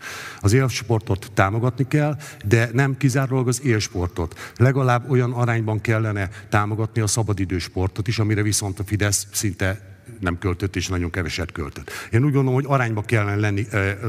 [0.41, 4.53] Az élsportot támogatni kell, de nem kizárólag az élsportot.
[4.57, 9.92] Legalább olyan arányban kellene támogatni a szabadidősportot is, amire viszont a Fidesz szinte
[10.23, 11.91] nem költött, és nagyon keveset költött.
[12.11, 13.65] Én úgy gondolom, hogy arányba kellene lenni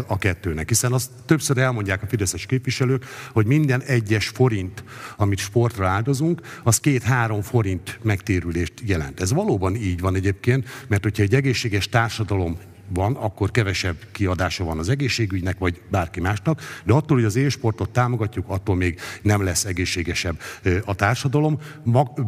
[0.07, 4.85] a kettőnek, hiszen azt többször elmondják a fideszes képviselők, hogy minden egyes forint,
[5.17, 9.21] amit sportra áldozunk, az két-három forint megtérülést jelent.
[9.21, 14.79] Ez valóban így van egyébként, mert hogyha egy egészséges társadalom van, akkor kevesebb kiadása van
[14.79, 19.65] az egészségügynek, vagy bárki másnak, de attól, hogy az élsportot támogatjuk, attól még nem lesz
[19.65, 20.41] egészségesebb
[20.85, 21.59] a társadalom.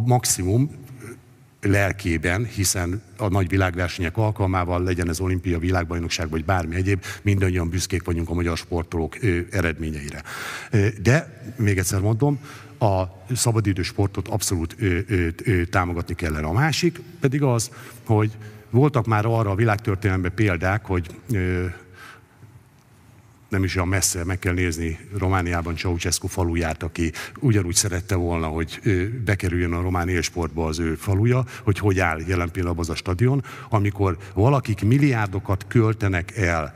[0.04, 0.70] Maximum
[1.66, 8.04] lelkében, hiszen a nagy világversenyek alkalmával, legyen ez olimpia, világbajnokság vagy bármi egyéb, mindannyian büszkék
[8.04, 9.16] vagyunk a magyar sportolók
[9.50, 10.22] eredményeire.
[11.02, 12.40] De, még egyszer mondom,
[12.78, 13.02] a
[13.34, 14.76] szabadidős sportot abszolút
[15.70, 16.46] támogatni kellene.
[16.46, 17.70] A másik pedig az,
[18.04, 18.30] hogy
[18.70, 21.06] voltak már arra a világtörténelemben példák, hogy
[23.56, 28.80] nem is olyan messze, meg kell nézni Romániában Ceausescu faluját, aki ugyanúgy szerette volna, hogy
[29.24, 33.44] bekerüljön a román élsportba az ő faluja, hogy hogy áll jelen pillanatban az a stadion,
[33.68, 36.74] amikor valakik milliárdokat költenek el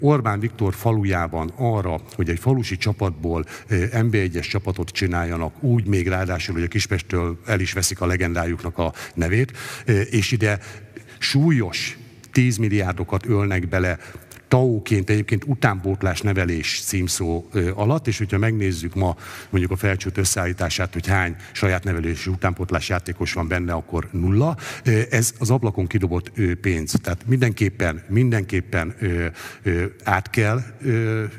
[0.00, 6.64] Orbán Viktor falujában arra, hogy egy falusi csapatból NB1-es csapatot csináljanak, úgy még ráadásul, hogy
[6.64, 9.56] a Kispestől el is veszik a legendájuknak a nevét,
[10.10, 10.58] és ide
[11.18, 11.98] súlyos
[12.32, 13.98] 10 milliárdokat ölnek bele
[14.50, 19.16] TAO-ként egyébként utánpótlás nevelés címszó alatt, és hogyha megnézzük ma
[19.50, 24.56] mondjuk a felcsút összeállítását, hogy hány saját nevelés utánpótlás játékos van benne, akkor nulla.
[25.10, 26.94] Ez az ablakon kidobott pénz.
[27.02, 28.94] Tehát mindenképpen, mindenképpen
[30.04, 30.62] át kell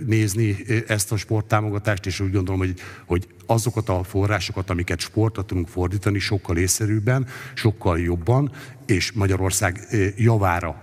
[0.06, 2.74] nézni ezt a sporttámogatást, és úgy gondolom, hogy,
[3.06, 8.51] hogy azokat a forrásokat, amiket sportra tudunk fordítani, sokkal észszerűbben, sokkal jobban,
[8.85, 9.79] és Magyarország
[10.17, 10.75] javára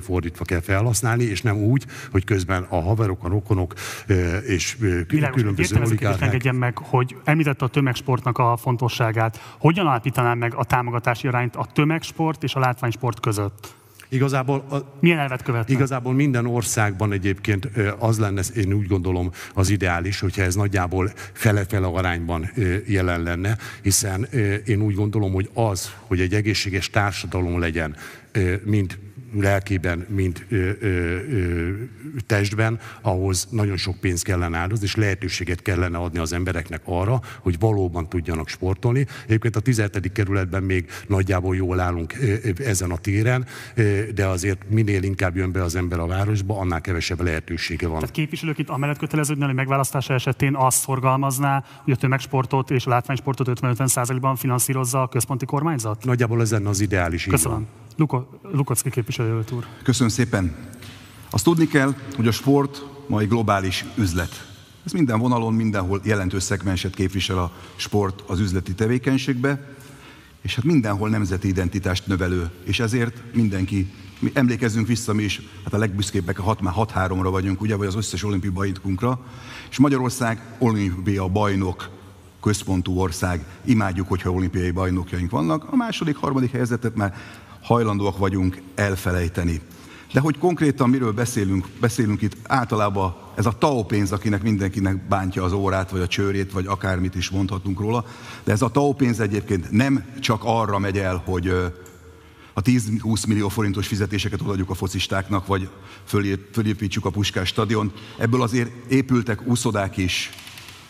[0.00, 3.74] fordítva kell felhasználni, és nem úgy, hogy közben a haverok, a rokonok
[4.46, 4.76] és
[5.08, 6.22] Világos, különböző oligárkák...
[6.22, 9.40] engedjen meg, hogy említette a tömegsportnak a fontosságát.
[9.58, 13.78] Hogyan alapítanám meg a támogatási arányt a tömegsport és a látványsport között?
[14.10, 15.76] Igazából, a, Milyen elvet követnek?
[15.76, 17.68] Igazából minden országban egyébként
[17.98, 22.50] az lenne, én úgy gondolom, az ideális, hogyha ez nagyjából fele-fele arányban
[22.86, 24.28] jelen lenne, hiszen
[24.66, 27.96] én úgy gondolom, hogy az, hogy egy egészséges társadalom legyen,
[28.64, 28.98] mint
[29.34, 31.72] lelkében, mint ö, ö, ö,
[32.26, 37.58] testben, ahhoz nagyon sok pénzt kellene áldozni, és lehetőséget kellene adni az embereknek arra, hogy
[37.58, 39.06] valóban tudjanak sportolni.
[39.26, 40.12] Egyébként a 17.
[40.12, 42.14] kerületben még nagyjából jól állunk
[42.58, 43.46] ezen a téren,
[44.14, 47.98] de azért minél inkább jön be az ember a városba, annál kevesebb lehetősége van.
[47.98, 52.90] Tehát képviselők itt amellett köteleződne, hogy megválasztása esetén azt szorgalmazná, hogy a tömegsportot és a
[52.90, 56.04] látványsportot 50-50%-ban finanszírozza a központi kormányzat?
[56.04, 57.24] Nagyjából ez lenne az ideális.
[57.24, 57.66] Köszönöm.
[57.96, 59.66] Luka, Lukacki képviselőt úr.
[59.82, 60.56] Köszönöm szépen.
[61.30, 64.48] Azt tudni kell, hogy a sport ma egy globális üzlet.
[64.84, 69.74] Ez minden vonalon, mindenhol jelentős szegmenset képvisel a sport az üzleti tevékenységbe,
[70.42, 75.72] és hát mindenhol nemzeti identitást növelő, és ezért mindenki, mi emlékezzünk vissza mi is, hát
[75.72, 79.20] a legbüszkébbek a 6-3-ra vagyunk, ugye, vagy az összes olimpiai bajnokunkra,
[79.70, 81.90] és Magyarország olimpia bajnok
[82.40, 85.72] központú ország, imádjuk, hogyha olimpiai bajnokjaink vannak.
[85.72, 87.14] A második, harmadik helyzetet már
[87.62, 89.60] hajlandóak vagyunk elfelejteni.
[90.12, 95.44] De hogy konkrétan miről beszélünk, beszélünk itt általában ez a TAO pénz, akinek mindenkinek bántja
[95.44, 98.04] az órát, vagy a csőrét, vagy akármit is mondhatunk róla,
[98.44, 101.48] de ez a TAO pénz egyébként nem csak arra megy el, hogy
[102.52, 105.68] a 10-20 millió forintos fizetéseket odaadjuk a focistáknak, vagy
[106.52, 107.92] fölépítsük a Puskás stadion.
[108.18, 110.30] Ebből azért épültek úszodák is,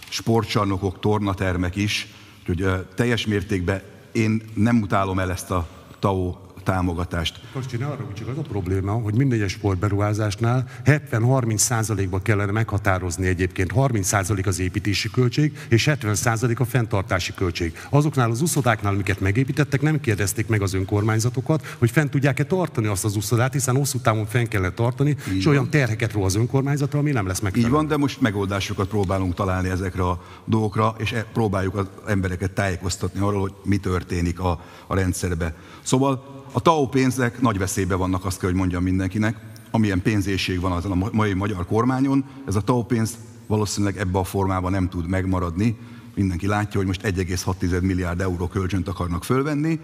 [0.08, 2.06] sportcsarnokok, tornatermek is,
[2.40, 6.36] úgyhogy teljes mértékben én nem utálom el ezt a TAO
[6.70, 7.40] támogatást.
[7.52, 13.26] Kocsi, ne arra, csak az a probléma, hogy minden egyes sportberuházásnál 70-30 százalékba kellene meghatározni
[13.26, 17.78] egyébként 30 százalék az építési költség, és 70 százalék a fenntartási költség.
[17.90, 23.04] Azoknál az uszodáknál, amiket megépítettek, nem kérdezték meg az önkormányzatokat, hogy fent tudják-e tartani azt
[23.04, 25.52] az uszodát, hiszen hosszú távon fenn kellene tartani, Így és van.
[25.54, 27.56] olyan terheket ró az önkormányzatra, ami nem lesz meg.
[27.56, 32.50] Így van, de most megoldásokat próbálunk találni ezekre a dolgokra, és e- próbáljuk az embereket
[32.50, 35.54] tájékoztatni arról, hogy mi történik a, a rendszerbe.
[35.82, 39.36] Szóval a TAO pénzek nagy veszélybe vannak, azt kell, hogy mondjam mindenkinek.
[39.70, 44.24] Amilyen pénzésség van azon a mai magyar kormányon, ez a TAO pénz valószínűleg ebbe a
[44.24, 45.78] formában nem tud megmaradni.
[46.14, 49.80] Mindenki látja, hogy most 1,6 milliárd euró kölcsönt akarnak fölvenni.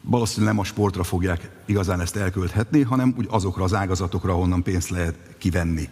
[0.00, 4.88] Valószínűleg nem a sportra fogják igazán ezt elkölthetni, hanem úgy azokra az ágazatokra, ahonnan pénzt
[4.88, 5.88] lehet kivenni.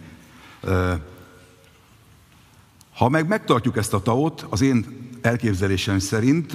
[2.93, 4.85] Ha meg megtartjuk ezt a TAO-t, az én
[5.21, 6.53] elképzelésem szerint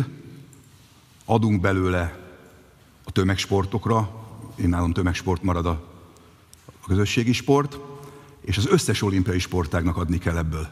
[1.25, 2.26] adunk belőle
[3.17, 4.11] tömegsportokra,
[4.57, 5.81] én nálam tömegsport marad a,
[6.67, 7.79] a közösségi sport,
[8.41, 10.69] és az összes olimpiai sportágnak adni kell ebből.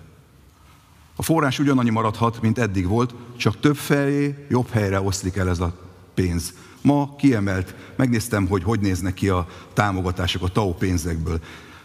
[1.16, 5.60] A forrás ugyanannyi maradhat, mint eddig volt, csak több felé, jobb helyre oszlik el ez
[5.60, 5.76] a
[6.14, 6.54] pénz.
[6.80, 11.40] Ma kiemelt, megnéztem, hogy hogy néznek ki a támogatások a TAO pénzekből.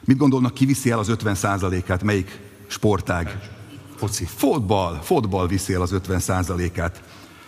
[0.05, 3.49] Mit gondolnak, ki viszi el az 50%-át, melyik sportág?
[3.95, 4.25] Foci.
[4.25, 7.03] Fotball, fotball viszi el az 50%-át.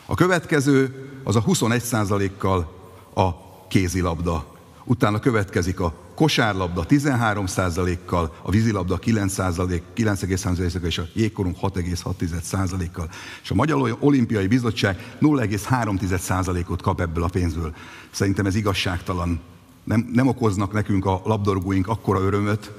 [0.06, 2.80] A következő az a 21%-kal
[3.14, 3.30] a
[3.68, 4.46] kézilabda.
[4.84, 13.10] Utána következik a kosárlabda 13%-kal, a vízilabda 9,3%-kal és a jégkorunk 6,6%-kal.
[13.44, 17.74] És a Magyar Olimpiai Bizottság 0,3%-ot kap ebből a pénzből.
[18.12, 19.40] Szerintem ez igazságtalan.
[19.84, 22.72] Nem, nem okoznak nekünk a labdarúgóink akkora örömöt,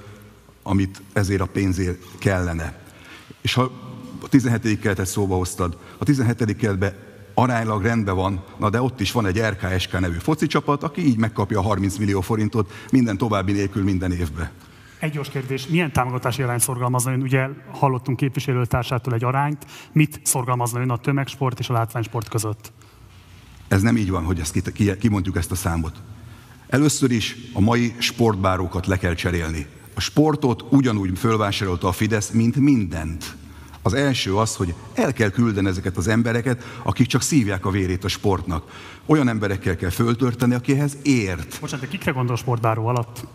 [0.63, 2.81] amit ezért a pénzért kellene.
[3.41, 3.71] És ha
[4.23, 4.81] a 17.
[4.81, 6.57] keletet szóba hoztad, a 17.
[6.57, 6.95] keletben
[7.35, 11.17] aránylag rendben van, na de ott is van egy RKSK nevű foci csapat, aki így
[11.17, 14.53] megkapja a 30 millió forintot minden további nélkül minden évbe.
[14.99, 17.23] Egy gyors kérdés, milyen támogatási arányt szorgalmazna ön?
[17.23, 22.73] Ugye hallottunk képviselőtársától egy arányt, mit szorgalmazna ön a tömegsport és a látványsport között?
[23.69, 26.03] Ez nem így van, hogy ezt kimondjuk ezt a számot.
[26.69, 29.67] Először is a mai sportbárókat le kell cserélni.
[29.95, 33.37] A sportot ugyanúgy fölvásárolta a Fidesz, mint mindent.
[33.83, 38.05] Az első az, hogy el kell küldeni ezeket az embereket, akik csak szívják a vérét
[38.05, 38.71] a sportnak.
[39.07, 41.61] Olyan emberekkel kell föltörteni, akihez ért.
[41.61, 43.27] Bocsánat, de kikre gondol sportbáró alatt?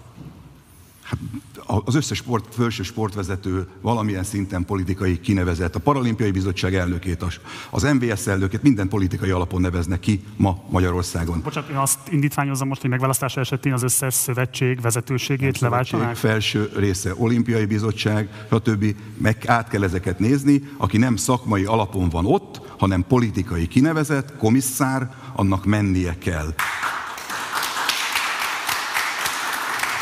[1.04, 1.20] Hát
[1.68, 5.76] az összes sport, felső sportvezető valamilyen szinten politikai kinevezett.
[5.76, 7.26] A Paralimpiai Bizottság elnökét,
[7.70, 11.42] az MVS elnökét minden politikai alapon neveznek ki ma Magyarországon.
[11.44, 16.16] Bocsánat, én azt indítványozom most, hogy megválasztás esetén az összes szövetség vezetőségét leváltsanák?
[16.16, 18.96] felső része Olimpiai Bizottság, stb.
[19.18, 20.62] Meg át kell ezeket nézni.
[20.78, 26.54] Aki nem szakmai alapon van ott, hanem politikai kinevezett, komisszár, annak mennie kell.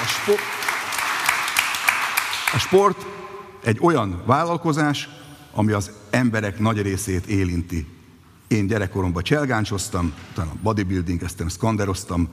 [0.03, 0.64] A sport,
[2.53, 3.05] a sport
[3.63, 5.09] egy olyan vállalkozás,
[5.53, 7.87] ami az emberek nagy részét élinti.
[8.47, 12.29] Én gyerekkoromban cselgáncsoztam, utána bodybuildingeztem, skanderoztam,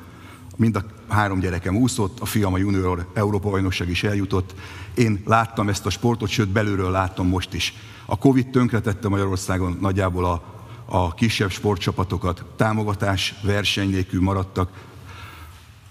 [0.57, 4.55] mind a három gyerekem úszott, a fiam a junior Európa bajnokság is eljutott.
[4.95, 7.75] Én láttam ezt a sportot, sőt belülről láttam most is.
[8.07, 10.43] A Covid tönkretette Magyarországon nagyjából a,
[10.85, 14.71] a kisebb sportcsapatokat, támogatás, verseny nélkül maradtak.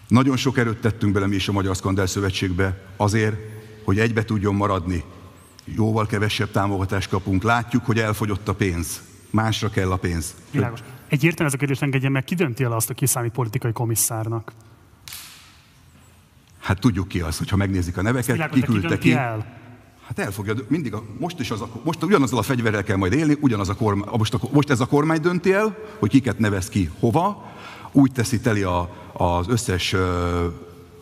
[0.07, 3.35] Nagyon sok erőt tettünk bele mi is a Magyar Skandel Szövetségbe azért,
[3.83, 5.03] hogy egybe tudjon maradni.
[5.65, 7.43] Jóval kevesebb támogatást kapunk.
[7.43, 9.01] Látjuk, hogy elfogyott a pénz.
[9.29, 10.35] Másra kell a pénz.
[10.51, 10.79] Világos.
[11.07, 14.51] Egyértelműen ez a kérdés engedjen meg, ki dönti el azt, a kiszámít politikai komisszárnak?
[16.59, 19.13] Hát tudjuk ki az, hogyha megnézik a neveket, Világos, kiküldte ki.
[19.13, 19.59] El?
[20.07, 23.37] Hát elfogja, mindig a, most is az a, most ugyanazzal a fegyverrel kell majd élni,
[23.39, 26.89] ugyanaz a kormány, most, a, most ez a kormány dönti el, hogy kiket nevez ki
[26.99, 27.51] hova,
[27.91, 29.99] úgy teszi teli a, az összes uh,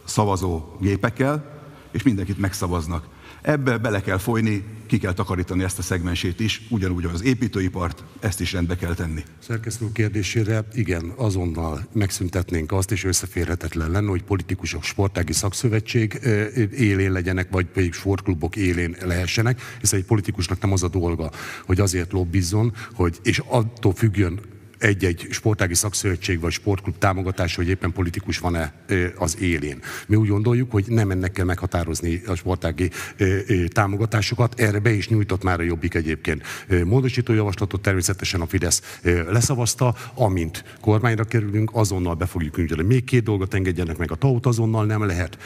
[0.04, 1.59] szavazó gépekkel,
[1.92, 3.08] és mindenkit megszavaznak.
[3.42, 8.42] Ebbe bele kell folyni, ki kell takarítani ezt a szegmensét is, ugyanúgy az építőipart, ezt
[8.42, 9.24] is rendbe kell tenni.
[9.40, 16.20] Szerkesztő kérdésére igen, azonnal megszüntetnénk azt, és összeférhetetlen lenne, hogy politikusok sportági szakszövetség
[16.78, 21.32] élén legyenek, vagy pedig sportklubok élén lehessenek, hiszen egy politikusnak nem az a dolga,
[21.66, 24.40] hogy azért lobbizzon, hogy, és attól függjön
[24.80, 28.74] egy-egy sportági szakszövetség vagy sportklub támogatás, hogy éppen politikus van-e
[29.18, 29.80] az élén.
[30.08, 32.90] Mi úgy gondoljuk, hogy nem ennek kell meghatározni a sportági
[33.68, 34.60] támogatásokat.
[34.60, 36.44] Erre be is nyújtott már a Jobbik egyébként
[36.84, 42.84] módosító javaslatot, természetesen a Fidesz leszavazta, amint kormányra kerülünk, azonnal be fogjuk nyújtani.
[42.84, 45.38] Még két dolgot engedjenek meg, a tau azonnal nem lehet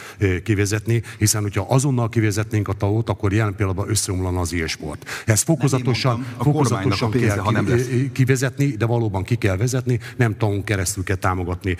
[0.44, 5.08] kivezetni, hiszen hogyha azonnal kivezetnénk a tau akkor jelen pillanatban összeomlana az e-sport.
[5.26, 7.88] Ez fokozatosan, fokozatosan kell lesz.
[8.12, 11.76] kivezetni, de valóban ki kell vezetni, nem tanunk keresztül kell támogatni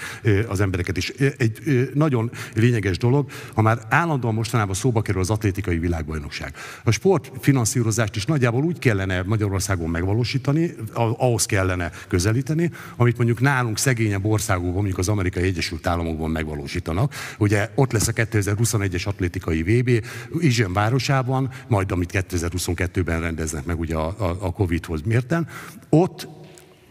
[0.48, 1.09] az embereket is.
[1.37, 6.54] Egy nagyon lényeges dolog, ha már állandóan mostanában szóba kerül az atlétikai világbajnokság.
[6.85, 13.78] A sport finanszírozást is nagyjából úgy kellene Magyarországon megvalósítani, ahhoz kellene közelíteni, amit mondjuk nálunk
[13.78, 17.14] szegényebb országokban, mondjuk az Amerikai Egyesült Államokban megvalósítanak.
[17.38, 20.04] Ugye ott lesz a 2021-es atlétikai VB
[20.38, 25.48] Izsön városában, majd amit 2022-ben rendeznek meg ugye a, a, a Covid-hoz mérten.
[25.88, 26.28] Ott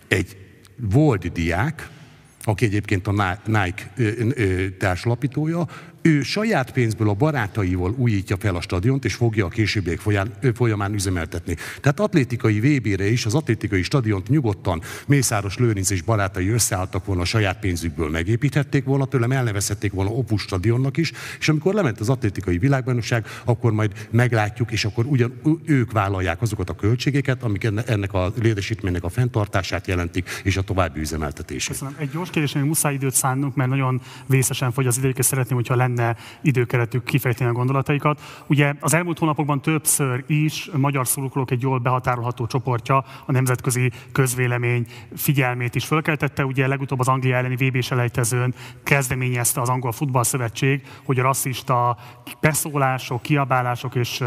[0.07, 0.42] egy
[0.77, 1.89] volt diák,
[2.43, 3.93] aki egyébként a Nike
[4.79, 5.67] társlapítója,
[6.05, 10.01] ő saját pénzből a barátaival újítja fel a stadiont, és fogja a későbbiek
[10.53, 11.55] folyamán üzemeltetni.
[11.81, 17.25] Tehát atlétikai VB-re is az atlétikai stadiont nyugodtan Mészáros Lőrinc és barátai összeálltak volna a
[17.25, 22.57] saját pénzükből, megépíthették volna, tőlem elnevezhették volna Opus stadionnak is, és amikor lement az atlétikai
[22.57, 28.31] világbajnokság, akkor majd meglátjuk, és akkor ugyan ők vállalják azokat a költségeket, amik ennek a
[28.41, 31.71] létesítménynek a fenntartását jelentik, és a további üzemeltetését.
[31.71, 31.95] Köszönöm.
[31.97, 35.57] Egy gyors kérdés, hogy muszáj időt szánnunk, mert nagyon vészesen fogy az idő, és szeretném,
[35.57, 38.21] hogyha lenne lenne időkeretük kifejteni a gondolataikat.
[38.47, 44.85] Ugye az elmúlt hónapokban többször is magyar szurkolók egy jól behatárolható csoportja a nemzetközi közvélemény
[45.15, 46.45] figyelmét is fölkeltette.
[46.45, 48.53] Ugye legutóbb az Anglia elleni vb selejtezőn
[48.83, 51.97] kezdeményezte az Angol Futballszövetség, hogy a rasszista
[52.39, 54.23] beszólások, kiabálások és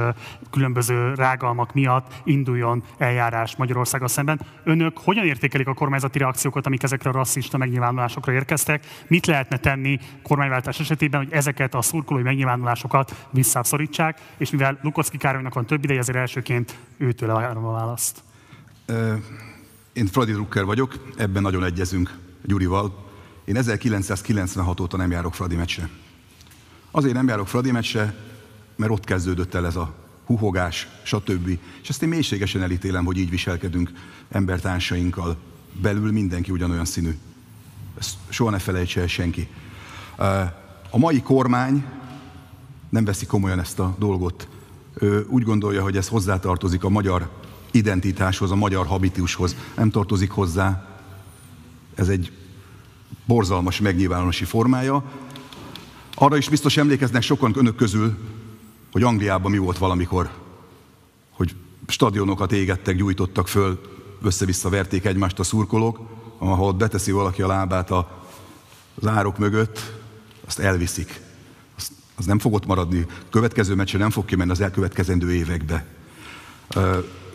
[0.50, 4.40] különböző rágalmak miatt induljon eljárás Magyarországgal szemben.
[4.64, 8.86] Önök hogyan értékelik a kormányzati reakciókat, amik ezekre a rasszista megnyilvánulásokra érkeztek?
[9.06, 15.54] Mit lehetne tenni kormányváltás esetében, hogy ezeket a szurkolói megnyilvánulásokat visszaszorítsák, és mivel Lukocki Károlynak
[15.54, 18.22] van több ideje, ezért elsőként őtől várom a választ.
[19.92, 23.04] Én Fradi Drucker vagyok, ebben nagyon egyezünk Gyurival.
[23.44, 25.88] Én 1996 óta nem járok Fradi meccsre.
[26.90, 28.14] Azért nem járok Fradi meccsre,
[28.76, 29.94] mert ott kezdődött el ez a
[30.24, 31.58] huhogás, stb.
[31.82, 33.90] És ezt én mélységesen elítélem, hogy így viselkedünk
[34.30, 35.36] embertársainkkal.
[35.72, 37.18] Belül mindenki ugyanolyan színű.
[37.98, 39.48] Ezt soha ne felejtse el senki.
[40.90, 41.84] A mai kormány
[42.88, 44.48] nem veszi komolyan ezt a dolgot.
[44.94, 47.30] Ő úgy gondolja, hogy ez hozzátartozik a magyar
[47.70, 49.56] identitáshoz, a magyar habitushoz.
[49.76, 50.86] Nem tartozik hozzá.
[51.94, 52.32] Ez egy
[53.24, 55.04] borzalmas megnyilvánulási formája.
[56.14, 58.16] Arra is biztos emlékeznek sokan önök közül,
[58.92, 60.30] hogy Angliában mi volt valamikor,
[61.30, 61.54] hogy
[61.86, 63.80] stadionokat égettek, gyújtottak föl,
[64.22, 66.00] össze-vissza verték egymást a szurkolók,
[66.38, 69.92] ahol beteszi valaki a lábát az árok mögött,
[70.46, 71.20] azt elviszik.
[71.76, 73.06] Az, az nem fog ott maradni.
[73.30, 75.86] Következő meccsen nem fog kimenni az elkövetkezendő évekbe.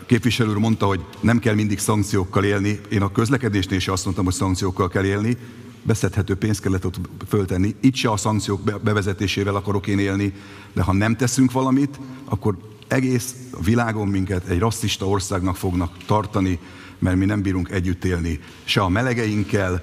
[0.06, 2.80] Képviselő úr mondta, hogy nem kell mindig szankciókkal élni.
[2.90, 5.36] Én a közlekedésnél is azt mondtam, hogy szankciókkal kell élni.
[5.82, 7.74] Beszedhető pénzt kellett ott föltenni.
[7.80, 10.34] Itt se a szankciók bevezetésével akarok én élni,
[10.72, 12.56] de ha nem teszünk valamit, akkor
[12.88, 16.58] egész a világon minket egy rasszista országnak fognak tartani,
[16.98, 18.40] mert mi nem bírunk együtt élni.
[18.64, 19.82] Se a melegeinkkel,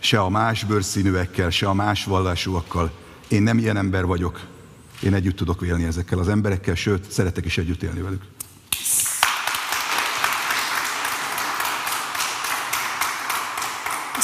[0.00, 2.90] se a más bőrszínűekkel, se a más vallásúakkal.
[3.28, 4.40] Én nem ilyen ember vagyok.
[5.02, 8.22] Én együtt tudok élni ezekkel az emberekkel, sőt, szeretek is együtt élni velük.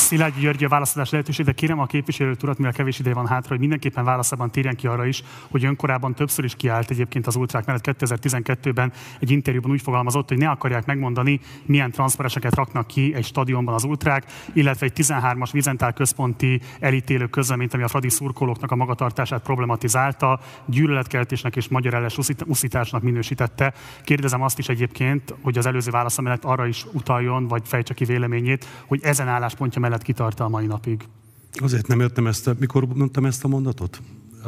[0.06, 3.48] Szilágyi György a választás lehetőség, de kérem a képviselőt urat, mivel kevés ideje van hátra,
[3.48, 7.66] hogy mindenképpen válaszában térjen ki arra is, hogy önkorában többször is kiállt egyébként az ultrák
[7.66, 13.24] mellett 2012-ben egy interjúban úgy fogalmazott, hogy ne akarják megmondani, milyen transzpareseket raknak ki egy
[13.24, 18.76] stadionban az ultrák, illetve egy 13-as Vizentál központi elítélő közleményt, ami a Fradi szurkolóknak a
[18.76, 23.74] magatartását problematizálta, gyűlöletkeltésnek és magyar elles uszításnak minősítette.
[24.04, 28.04] Kérdezem azt is egyébként, hogy az előző válasz mellett arra is utaljon, vagy fejtse ki
[28.04, 31.04] véleményét, hogy ezen álláspontja mellett kitart a mai napig.
[31.52, 34.00] Azért nem értem ezt, mikor mondtam ezt a mondatot?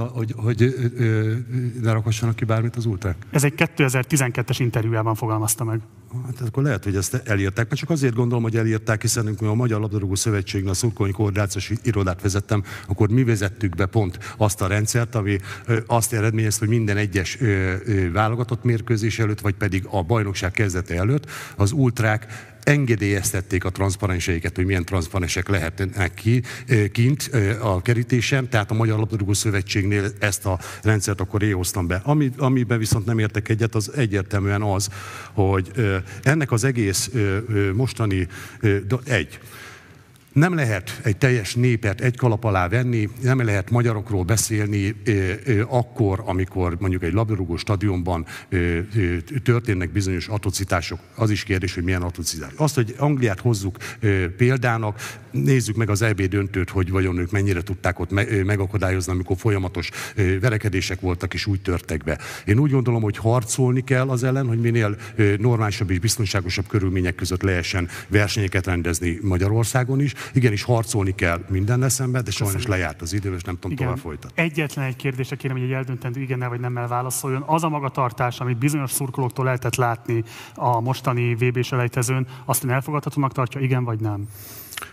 [0.07, 0.75] hogy, hogy
[1.83, 3.17] ne rakhassanak ki bármit az ultrák?
[3.31, 5.81] Ez egy 2012-es interjújában fogalmazta meg.
[6.25, 9.55] Hát akkor lehet, hogy ezt elírták, mert csak azért gondolom, hogy elírták, hiszen amikor a
[9.55, 14.67] Magyar Labdarúgó Szövetségnél a szurkolói koordinációs irodát vezettem, akkor mi vezettük be pont azt a
[14.67, 15.39] rendszert, ami
[15.87, 17.39] azt eredményezte, hogy minden egyes
[18.13, 22.27] válogatott mérkőzés előtt, vagy pedig a bajnokság kezdete előtt az ultrák
[22.69, 26.43] engedélyeztették a transzparenseiket, hogy milyen transzparensek lehetnek ki,
[26.93, 32.01] kint a kerítésen, tehát a Magyar Labdarúgó Szövetségnél ezt a rendszert akkor én hoztam be.
[32.05, 34.89] Ami, amiben viszont nem értek egyet, az egyértelműen az,
[35.33, 35.71] hogy
[36.23, 37.11] ennek az egész
[37.75, 38.29] mostani
[39.05, 39.39] egy,
[40.39, 44.95] nem lehet egy teljes népet egy kalap alá venni, nem lehet magyarokról beszélni
[45.69, 48.27] akkor, amikor mondjuk egy labdarúgó stadionban
[49.43, 50.99] történnek bizonyos atrocitások.
[51.15, 52.51] Az is kérdés, hogy milyen atrocitás.
[52.57, 53.77] Azt, hogy Angliát hozzuk
[54.37, 58.11] példának, nézzük meg az EB döntőt, hogy vajon ők mennyire tudták ott
[58.45, 59.91] megakadályozni, amikor folyamatos
[60.41, 62.19] verekedések voltak és úgy törtek be.
[62.45, 64.97] Én úgy gondolom, hogy harcolni kell az ellen, hogy minél
[65.39, 72.25] normálisabb és biztonságosabb körülmények között lehessen versenyeket rendezni Magyarországon is, igenis harcolni kell minden szemben,
[72.25, 72.79] de sajnos Köszönöm.
[72.79, 73.87] lejárt az idő, és nem tudom igen.
[73.87, 74.43] tovább folytatni.
[74.43, 77.43] Egyetlen egy kérdésre kérem, hogy egy eldöntendő igen vagy nemmel válaszoljon.
[77.47, 80.25] Az a magatartás, amit bizonyos szurkolóktól lehetett látni
[80.55, 84.29] a mostani VB selejtezőn, azt ön elfogadhatónak tartja, igen vagy nem?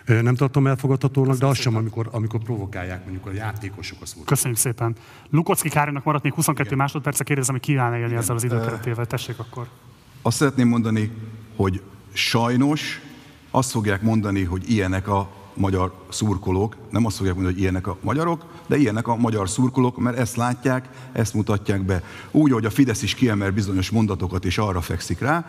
[0.05, 4.27] Nem tartom elfogadhatónak, de az sem, amikor, amikor provokálják mondjuk a játékosok a szurkolók.
[4.27, 4.95] Köszönjük szépen.
[5.29, 6.77] Lukocki Károlynak maradt még 22 Igen.
[6.77, 8.19] másodperce, kérdezem, hogy kívánna élni Igen.
[8.21, 9.05] ezzel az időkeretével.
[9.05, 9.67] Tessék akkor.
[10.21, 11.11] Azt szeretném mondani,
[11.55, 11.81] hogy
[12.13, 13.01] sajnos
[13.55, 17.97] azt fogják mondani, hogy ilyenek a magyar szurkolók, nem azt fogják mondani, hogy ilyenek a
[18.01, 22.03] magyarok, de ilyenek a magyar szurkolók, mert ezt látják, ezt mutatják be.
[22.31, 25.45] Úgy, hogy a Fidesz is kiemel bizonyos mondatokat, és arra fekszik rá,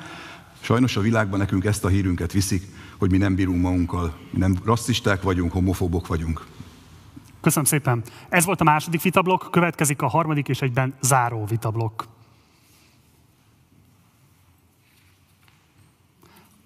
[0.60, 2.62] sajnos a világban nekünk ezt a hírünket viszik,
[2.98, 6.46] hogy mi nem bírunk magunkkal, mi nem rasszisták vagyunk, homofóbok vagyunk.
[7.40, 8.02] Köszönöm szépen.
[8.28, 12.15] Ez volt a második vitablok, következik a harmadik és egyben záró vitablok.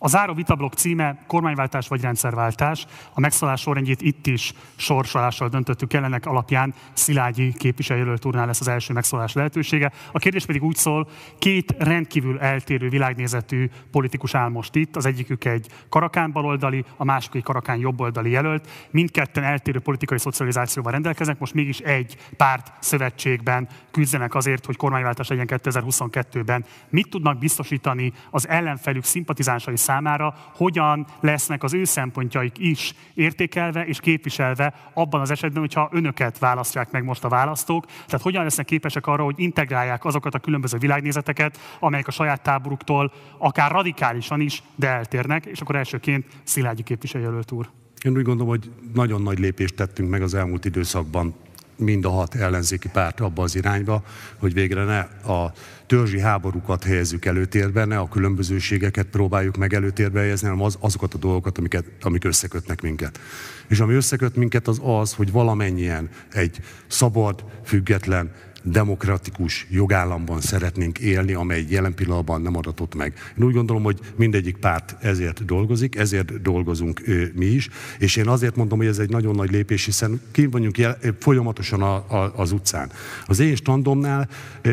[0.02, 2.86] A záró vitablok címe kormányváltás vagy rendszerváltás.
[3.14, 8.68] A megszólás sorrendjét itt is sorsolással döntöttük el, ennek alapján Szilágyi képviselőjelölt úrnál lesz az
[8.68, 9.92] első megszólás lehetősége.
[10.12, 15.44] A kérdés pedig úgy szól, két rendkívül eltérő világnézetű politikus áll most itt, az egyikük
[15.44, 18.68] egy karakán baloldali, a másik egy karakán jobboldali jelölt.
[18.90, 25.46] Mindketten eltérő politikai szocializációval rendelkeznek, most mégis egy párt szövetségben küzdenek azért, hogy kormányváltás legyen
[25.48, 26.64] 2022-ben.
[26.88, 34.00] Mit tudnak biztosítani az ellenfelük szimpatizánsai számára, hogyan lesznek az ő szempontjaik is értékelve és
[34.00, 37.86] képviselve abban az esetben, hogyha önöket választják meg most a választók.
[37.86, 43.12] Tehát hogyan lesznek képesek arra, hogy integrálják azokat a különböző világnézeteket, amelyek a saját táboruktól
[43.38, 45.46] akár radikálisan is, de eltérnek.
[45.46, 47.68] És akkor elsőként Szilágyi képviselőjelölt úr.
[48.04, 51.34] Én úgy gondolom, hogy nagyon nagy lépést tettünk meg az elmúlt időszakban
[51.80, 54.02] mind a hat ellenzéki párt abba az irányba,
[54.36, 54.98] hogy végre ne
[55.34, 55.52] a
[55.86, 61.18] törzsi háborúkat helyezzük előtérbe, ne a különbözőségeket próbáljuk meg előtérbe helyezni, hanem az, azokat a
[61.18, 63.20] dolgokat, amiket, amik összekötnek minket.
[63.68, 68.30] És ami összeköt minket az az, hogy valamennyien egy szabad, független,
[68.62, 73.14] demokratikus jogállamban szeretnénk élni, amely jelen pillanatban nem adatott meg.
[73.38, 77.02] Én úgy gondolom, hogy mindegyik párt ezért dolgozik, ezért dolgozunk
[77.34, 80.78] mi is, és én azért mondom, hogy ez egy nagyon nagy lépés, hiszen ki vagyunk
[80.78, 82.90] jel, folyamatosan a, a, az utcán.
[83.26, 84.28] Az én standomnál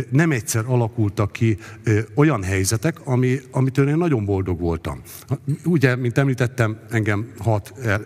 [0.10, 1.58] nem egyszer alakultak ki
[2.16, 5.02] olyan helyzetek, ami, amitől én nagyon boldog voltam.
[5.64, 8.06] Ugye, mint említettem, engem hat el,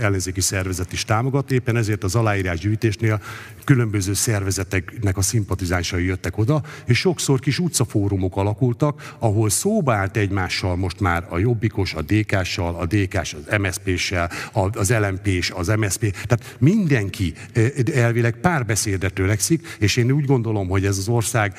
[0.00, 3.20] ellenzéki szervezet is támogat, éppen ezért az aláírásgyűjtésnél
[3.64, 10.76] különböző szervezeteknek a szimpatizánsai jöttek oda, és sokszor kis utcafórumok alakultak, ahol szóba állt egymással
[10.76, 16.56] most már a Jobbikos, a DK-ssal, a DK-s az MSZP-ssel, az LMP-s, az MSZP, tehát
[16.58, 21.54] mindenki eh, elvileg párbeszédre törekszik, és én úgy gondolom, hogy ez az ország,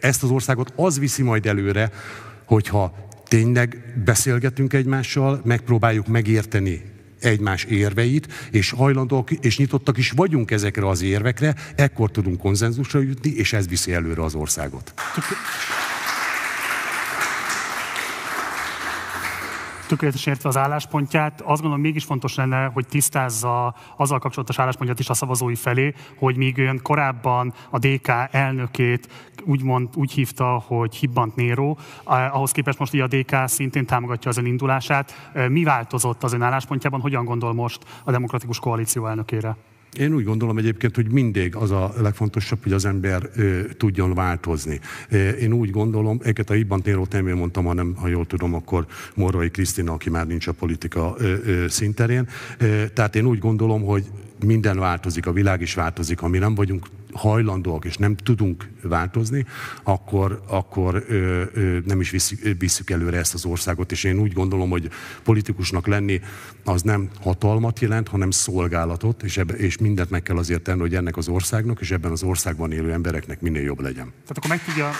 [0.00, 1.90] ezt az országot az viszi majd előre,
[2.44, 6.91] hogyha tényleg beszélgetünk egymással, megpróbáljuk megérteni
[7.24, 13.30] egymás érveit, és hajlandók és nyitottak is vagyunk ezekre az érvekre, ekkor tudunk konzenzusra jutni,
[13.30, 14.92] és ez viszi előre az országot.
[15.14, 15.91] tökéletesen
[20.00, 25.14] értve az álláspontját, azt gondolom mégis fontos lenne, hogy tisztázza azzal kapcsolatos álláspontját is a
[25.14, 29.08] szavazói felé, hogy míg ön korábban a DK elnökét
[29.44, 34.30] úgy, mond, úgy hívta, hogy Hibbant Néró, ahhoz képest most ugye a DK szintén támogatja
[34.30, 35.30] az ön indulását.
[35.48, 39.56] Mi változott az ön álláspontjában, hogyan gondol most a Demokratikus Koalíció elnökére?
[39.98, 44.80] Én úgy gondolom egyébként, hogy mindig az a legfontosabb, hogy az ember ö, tudjon változni.
[45.40, 48.86] Én úgy gondolom, egyébként a Ibban Térót nem én mondtam, hanem ha jól tudom, akkor
[49.14, 52.28] Morvai Krisztina, aki már nincs a politika ö, ö, szinterén.
[52.94, 54.04] Tehát én úgy gondolom, hogy
[54.42, 59.44] minden változik, a világ is változik, ami nem vagyunk hajlandóak és nem tudunk változni,
[59.82, 63.92] akkor, akkor ö, ö, nem is visszük, visszük előre ezt az országot.
[63.92, 64.90] És én úgy gondolom, hogy
[65.22, 66.20] politikusnak lenni
[66.64, 70.94] az nem hatalmat jelent, hanem szolgálatot, és, ebbe, és mindent meg kell azért tenni, hogy
[70.94, 74.06] ennek az országnak és ebben az országban élő embereknek minél jobb legyen.
[74.06, 74.90] Tehát akkor meg tudja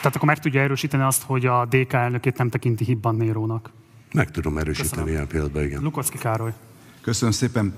[0.00, 3.70] tehát akkor meg tudja erősíteni azt, hogy a DK elnökét nem tekinti Hibban Nérónak.
[4.12, 5.12] Meg tudom erősíteni Köszönöm.
[5.12, 5.82] ilyen pillanatban, igen.
[5.82, 6.52] Lukocki Károly.
[7.00, 7.74] Köszönöm szépen.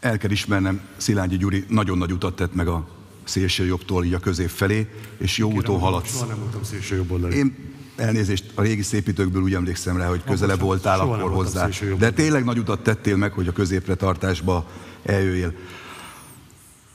[0.00, 2.88] El kell ismernem, Szilágyi Gyuri nagyon nagy utat tett meg a
[3.24, 6.10] szélső jobbtól így a közép felé, és jó úton haladsz.
[6.10, 7.56] Soha nem voltam szélső jobb Én
[7.96, 11.68] elnézést, a régi szépítőkből úgy emlékszem rá, hogy közelebb voltál akkor hozzá.
[11.98, 14.66] De tényleg nagy utat tettél meg, hogy a középre tartásba
[15.02, 15.52] eljöjjél.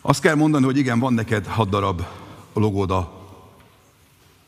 [0.01, 2.03] Azt kell mondani, hogy igen, van neked hat darab
[2.53, 2.97] logód a,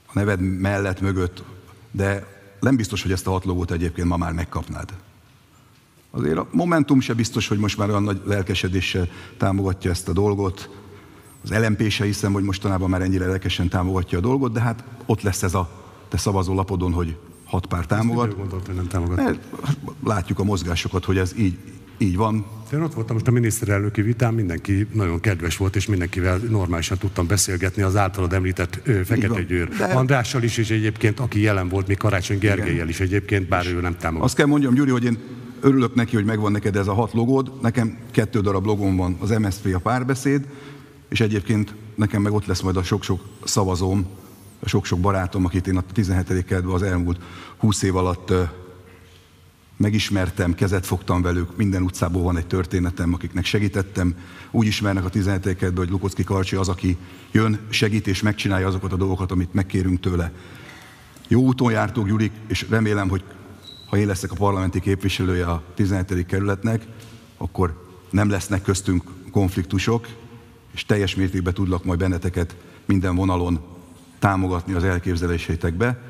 [0.06, 1.44] a neved mellett, mögött,
[1.92, 4.94] de nem biztos, hogy ezt a hat logót egyébként ma már megkapnád.
[6.12, 10.70] Azért a Momentum se biztos, hogy most már olyan nagy lelkesedéssel támogatja ezt a dolgot.
[11.44, 15.22] Az LMP se hiszem, hogy mostanában már ennyire lelkesen támogatja a dolgot, de hát ott
[15.22, 15.70] lesz ez a
[16.10, 18.36] te szavazólapodon, hogy hat pár támogat.
[18.36, 19.20] Gondolt, hogy nem támogat.
[19.20, 19.40] Hát,
[20.04, 21.58] látjuk a mozgásokat, hogy ez így,
[21.98, 22.46] így van.
[22.74, 27.28] Én ott voltam most a miniszterelnöki vitán, mindenki nagyon kedves volt, és mindenkivel normálisan tudtam
[27.28, 29.70] beszélgetni az általad említett ö, Fekete Győr.
[29.70, 29.86] De...
[29.86, 33.98] Andrással is, és egyébként, aki jelen volt, még Karácsony Gergelyel is egyébként, bár ő nem
[33.98, 34.26] támogat.
[34.26, 35.18] Azt kell mondjam, Gyuri, hogy én
[35.62, 37.52] örülök neki, hogy megvan neked ez a hat logód.
[37.62, 40.48] Nekem kettő darab logóm van, az MSZP a párbeszéd,
[41.10, 44.06] és egyébként nekem meg ott lesz majd a sok-sok szavazóm,
[44.60, 46.46] a sok-sok barátom, akit én a 17.
[46.46, 47.20] kedve az elmúlt
[47.58, 48.34] 20 év alatt
[49.78, 54.16] megismertem, kezet fogtam velük, minden utcából van egy történetem, akiknek segítettem.
[54.52, 56.98] Úgy ismernek a 17 kedve, hogy Lukocki Karcsi az, aki
[57.32, 60.32] jön, segít és megcsinálja azokat a dolgokat, amit megkérünk tőle.
[61.28, 63.24] Jó úton jártunk, Gyurik, és remélem, hogy
[63.90, 66.26] ha én leszek a parlamenti képviselője a 17.
[66.26, 66.86] kerületnek,
[67.38, 70.08] akkor nem lesznek köztünk konfliktusok,
[70.74, 72.56] és teljes mértékben tudlak majd benneteket
[72.86, 73.60] minden vonalon
[74.20, 76.02] támogatni az elképzeléseitekbe.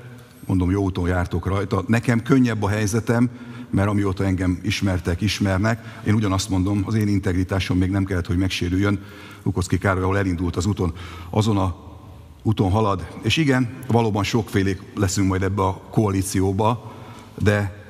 [0.46, 1.84] Mondom, jó úton jártok rajta.
[1.88, 3.30] Nekem könnyebb a helyzetem,
[3.76, 8.38] mert amióta engem ismertek, ismernek, én ugyanazt mondom, az én integritásom még nem kellett, hogy
[8.38, 9.04] megsérüljön.
[9.44, 10.94] Lukoszki Károly, ahol elindult az úton,
[11.30, 11.76] azon a
[12.44, 13.08] úton halad.
[13.22, 16.94] És igen, valóban sokfélék leszünk majd ebbe a koalícióba,
[17.42, 17.86] de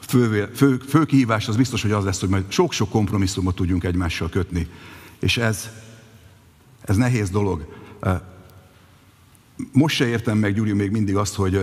[0.00, 4.28] fő, fő, fő kihívás az biztos, hogy az lesz, hogy majd sok-sok kompromisszumot tudjunk egymással
[4.28, 4.66] kötni.
[5.18, 5.70] És ez,
[6.80, 7.74] ez nehéz dolog.
[9.72, 11.60] Most se értem meg, Gyuri, még mindig azt, hogy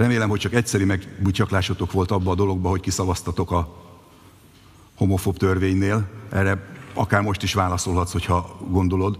[0.00, 3.76] remélem, hogy csak egyszeri megbutyaklásotok volt abba a dologba, hogy kiszavaztatok a
[4.94, 6.08] homofób törvénynél.
[6.30, 9.18] Erre akár most is válaszolhatsz, hogyha gondolod.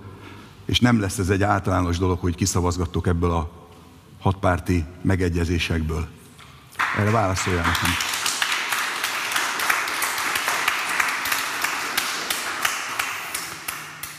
[0.65, 3.51] És nem lesz ez egy általános dolog, hogy kiszavazgattok ebből a
[4.21, 6.09] hatpárti megegyezésekből.
[6.99, 8.10] Erre válaszoljál nekem.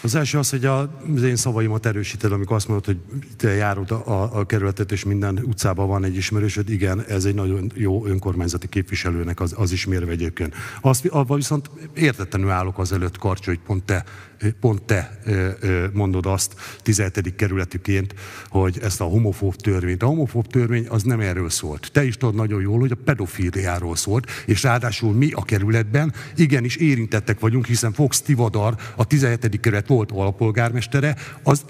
[0.03, 2.97] Az első az, hogy az én szavaimat erősíted, amikor azt mondod, hogy
[3.37, 6.69] te járod a, a kerületet, és minden utcában van egy ismerősöd.
[6.69, 10.55] Igen, ez egy nagyon jó önkormányzati képviselőnek az, az is mérve egyébként.
[10.81, 14.03] Azt, abban viszont értetlenül állok az előtt, Karcs, hogy pont te
[14.59, 15.19] pont te
[15.93, 17.35] mondod azt 17.
[17.35, 18.13] kerületüként,
[18.49, 20.03] hogy ezt a homofób törvényt.
[20.03, 21.89] A homofób törvény az nem erről szólt.
[21.91, 26.75] Te is tudod nagyon jól, hogy a pedofíliáról szólt, és ráadásul mi a kerületben igenis
[26.75, 29.59] érintettek vagyunk, hiszen Fox Tivadar, a 17.
[29.59, 31.65] kerület volt alpolgármestere, az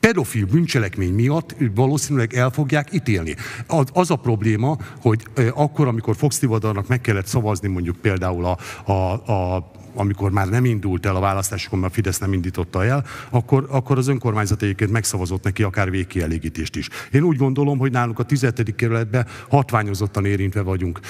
[0.00, 3.36] pedofil bűncselekmény miatt valószínűleg el fogják ítélni.
[3.66, 5.22] Az, az a probléma, hogy
[5.54, 8.58] akkor, amikor Fox Tivadarnak meg kellett szavazni mondjuk például a,
[8.92, 13.04] a, a amikor már nem indult el a választásokon, mert a Fidesz nem indította el,
[13.30, 16.88] akkor, akkor az önkormányzat egyébként megszavazott neki akár végkielégítést is.
[17.12, 18.74] Én úgy gondolom, hogy nálunk a 17.
[18.74, 21.00] kerületben hatványozottan érintve vagyunk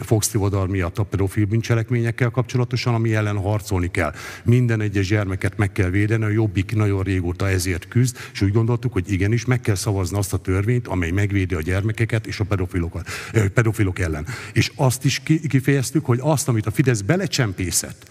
[0.00, 4.12] Fox Tivadar miatt a pedofil bűncselekményekkel kapcsolatosan, ami ellen harcolni kell.
[4.44, 8.92] Minden egyes gyermeket meg kell védeni, a Jobbik nagyon régóta ezért küzd, és úgy gondoltuk,
[8.92, 13.08] hogy igenis meg kell szavazni azt a törvényt, amely megvédi a gyermekeket és a pedofilokat,
[13.54, 14.26] pedofilok ellen.
[14.52, 18.10] És azt is kifejeztük, hogy azt, amit a Fidesz belecsempészett,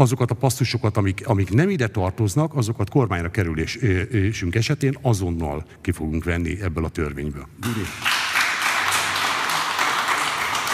[0.00, 6.24] azokat a passztusokat, amik, amik nem ide tartoznak, azokat kormányra kerülésünk esetén azonnal ki fogunk
[6.24, 7.46] venni ebből a törvényből.
[7.62, 7.86] Gyuri.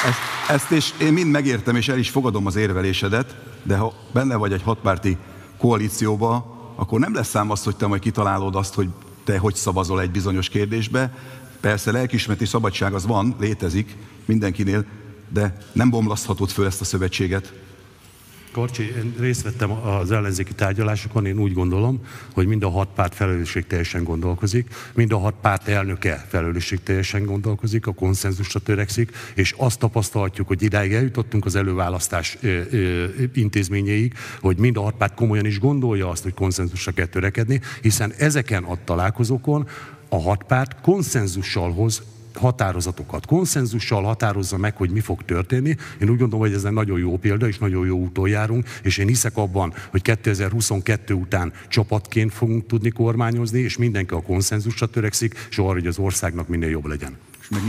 [0.05, 0.19] Ezt,
[0.49, 4.53] ezt is én mind megértem, és el is fogadom az érvelésedet, de ha benne vagy
[4.53, 5.17] egy hatpárti
[5.59, 8.89] koalícióba, akkor nem lesz szám az, hogy te majd kitalálod azt, hogy
[9.25, 11.19] te hogy szavazol egy bizonyos kérdésbe.
[11.61, 14.85] Persze lelkismereti szabadság az van, létezik mindenkinél,
[15.29, 17.53] de nem bomlaszthatod föl ezt a szövetséget,
[18.55, 22.01] Karcsi, én részt vettem az ellenzéki tárgyalásokon, én úgy gondolom,
[22.33, 23.15] hogy mind a hat párt
[23.67, 26.27] teljesen gondolkozik, mind a hat párt elnöke
[26.85, 32.39] teljesen gondolkozik, a konszenzusra törekszik, és azt tapasztalhatjuk, hogy idáig eljutottunk az előválasztás
[33.35, 38.13] intézményéig, hogy mind a hat párt komolyan is gondolja azt, hogy konszenzusra kell törekedni, hiszen
[38.19, 39.69] ezeken a találkozókon
[40.09, 42.03] a hat párt konszenzussal hoz
[42.37, 45.77] határozatokat konszenzussal határozza meg, hogy mi fog történni.
[46.01, 48.99] Én úgy gondolom, hogy ez egy nagyon jó példa, és nagyon jó úton járunk, és
[48.99, 55.47] én hiszek abban, hogy 2022 után csapatként fogunk tudni kormányozni, és mindenki a konszenzusra törekszik,
[55.51, 57.17] és arra, hogy az országnak minél jobb legyen.
[57.41, 57.63] És meg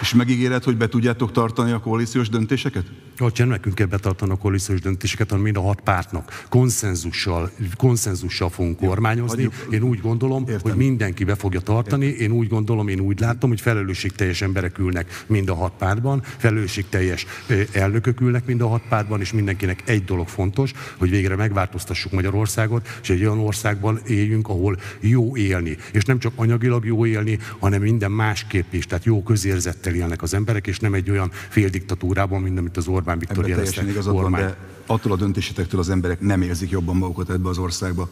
[0.00, 2.84] És megígéred, hogy be tudjátok tartani a koalíciós döntéseket?
[3.18, 8.76] Hogyha nekünk kell betartani a koalíciós döntéseket, hanem mind a hat pártnak konszenzussal, konszenzussal fogunk
[8.76, 9.44] kormányozni.
[9.44, 9.74] Hagyjuk.
[9.74, 10.60] Én úgy gondolom, Értem.
[10.62, 12.04] hogy mindenki be fogja tartani.
[12.04, 12.20] Értem.
[12.20, 17.26] Én úgy gondolom, én úgy látom, hogy felelősségteljes emberek ülnek mind a hat pártban, felelősségteljes
[17.72, 22.88] elnökök ülnek mind a hat pártban, és mindenkinek egy dolog fontos, hogy végre megváltoztassuk Magyarországot,
[23.02, 25.76] és egy olyan országban éljünk, ahol jó élni.
[25.92, 30.34] És nem csak anyagilag jó élni, hanem minden másképp is, tehát jó közérzettel élnek az
[30.34, 33.84] emberek, és nem egy olyan féldiktatúrában, mint amit az Orbán Viktor jelezte.
[34.02, 38.08] Van, de attól a döntésetektől az emberek nem érzik jobban magukat ebbe az országba.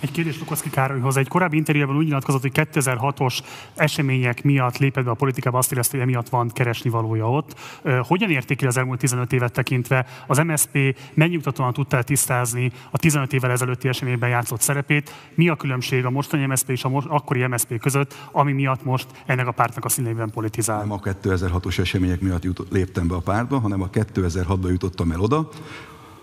[0.00, 1.16] Egy kérdés Lukoszki Károlyhoz.
[1.16, 3.38] Egy korábbi interjúban úgy nyilatkozott, hogy 2006-os
[3.74, 7.60] események miatt lépett be a politikába, azt érezte, hogy emiatt van keresni valója ott.
[8.02, 10.06] Hogyan értékeli az elmúlt 15 évet tekintve?
[10.26, 15.14] Az MSP megnyugtatóan tudta tisztázni a 15 évvel ezelőtti eseményben játszott szerepét?
[15.34, 19.06] Mi a különbség a mostani MSP és a most, akkori MSP között, ami miatt most
[19.26, 20.78] ennek a pártnak a színeiben politizál?
[20.78, 25.20] Nem a 2006-os események miatt jut, léptem be a pártba, hanem a 2006-ban jutottam el
[25.20, 25.48] oda,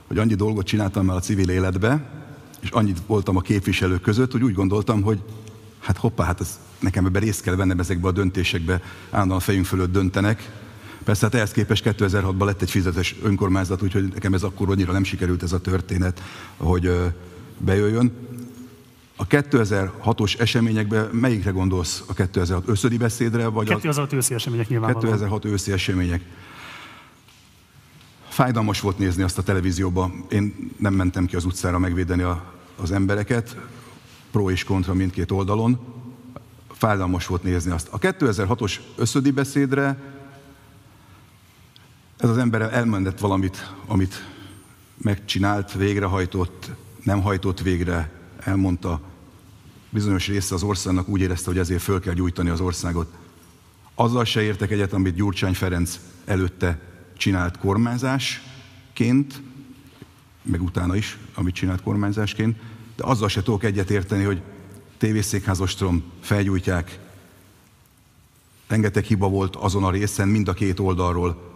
[0.08, 2.22] hogy annyi dolgot csináltam el a civil életbe,
[2.64, 5.20] és annyit voltam a képviselők között, hogy úgy gondoltam, hogy
[5.80, 9.66] hát hoppá, hát ez, nekem ebben részt kell vennem ezekbe a döntésekbe, állandóan a fejünk
[9.66, 10.52] fölött döntenek.
[11.04, 15.04] Persze hát ehhez képest 2006-ban lett egy fizetes önkormányzat, úgyhogy nekem ez akkor annyira nem
[15.04, 16.22] sikerült ez a történet,
[16.58, 16.92] hogy
[17.58, 18.12] bejöjjön.
[19.16, 22.04] A 2006-os eseményekben melyikre gondolsz?
[22.08, 23.48] A 2006 őszödi beszédre?
[23.48, 25.12] Vagy 2006 őszi események nyilvánvalóan.
[25.12, 26.22] 2006 őszi események.
[28.28, 30.12] Fájdalmas volt nézni azt a televízióba.
[30.30, 33.58] Én nem mentem ki az utcára megvédeni a, az embereket,
[34.32, 35.80] pro és kontra mindkét oldalon.
[36.72, 37.88] Fájdalmas volt nézni azt.
[37.92, 40.14] A 2006-os összödi beszédre
[42.18, 44.26] ez az ember elmondott valamit, amit
[44.98, 46.70] megcsinált, végrehajtott,
[47.04, 49.02] nem hajtott végre, elmondta.
[49.90, 53.14] Bizonyos része az országnak úgy érezte, hogy ezért föl kell gyújtani az országot.
[53.96, 56.80] Azzal se értek egyet, amit Gyurcsány Ferenc előtte
[57.18, 59.42] csinált kormányzásként,
[60.42, 62.58] meg utána is, amit csinált kormányzásként,
[62.96, 64.42] de azzal se tudok egyet érteni, hogy
[64.98, 67.00] tévészékházostrom felgyújtják.
[68.68, 71.53] Rengeteg hiba volt azon a részen, mind a két oldalról,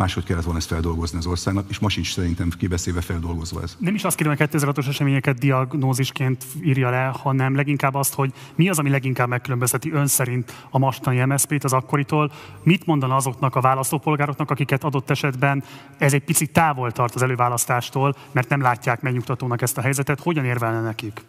[0.00, 3.76] máshogy kellett volna ezt feldolgozni az országnak, és ma sincs szerintem kibeszélve feldolgozva ez.
[3.78, 8.68] Nem is azt kérem, hogy 2006-os eseményeket diagnózisként írja le, hanem leginkább azt, hogy mi
[8.68, 12.32] az, ami leginkább megkülönbözteti ön szerint a mostani MSZP-t az akkoritól.
[12.62, 15.64] Mit mondana azoknak a választópolgároknak, akiket adott esetben
[15.98, 20.44] ez egy picit távol tart az előválasztástól, mert nem látják megnyugtatónak ezt a helyzetet, hogyan
[20.44, 21.20] érvelne nekik?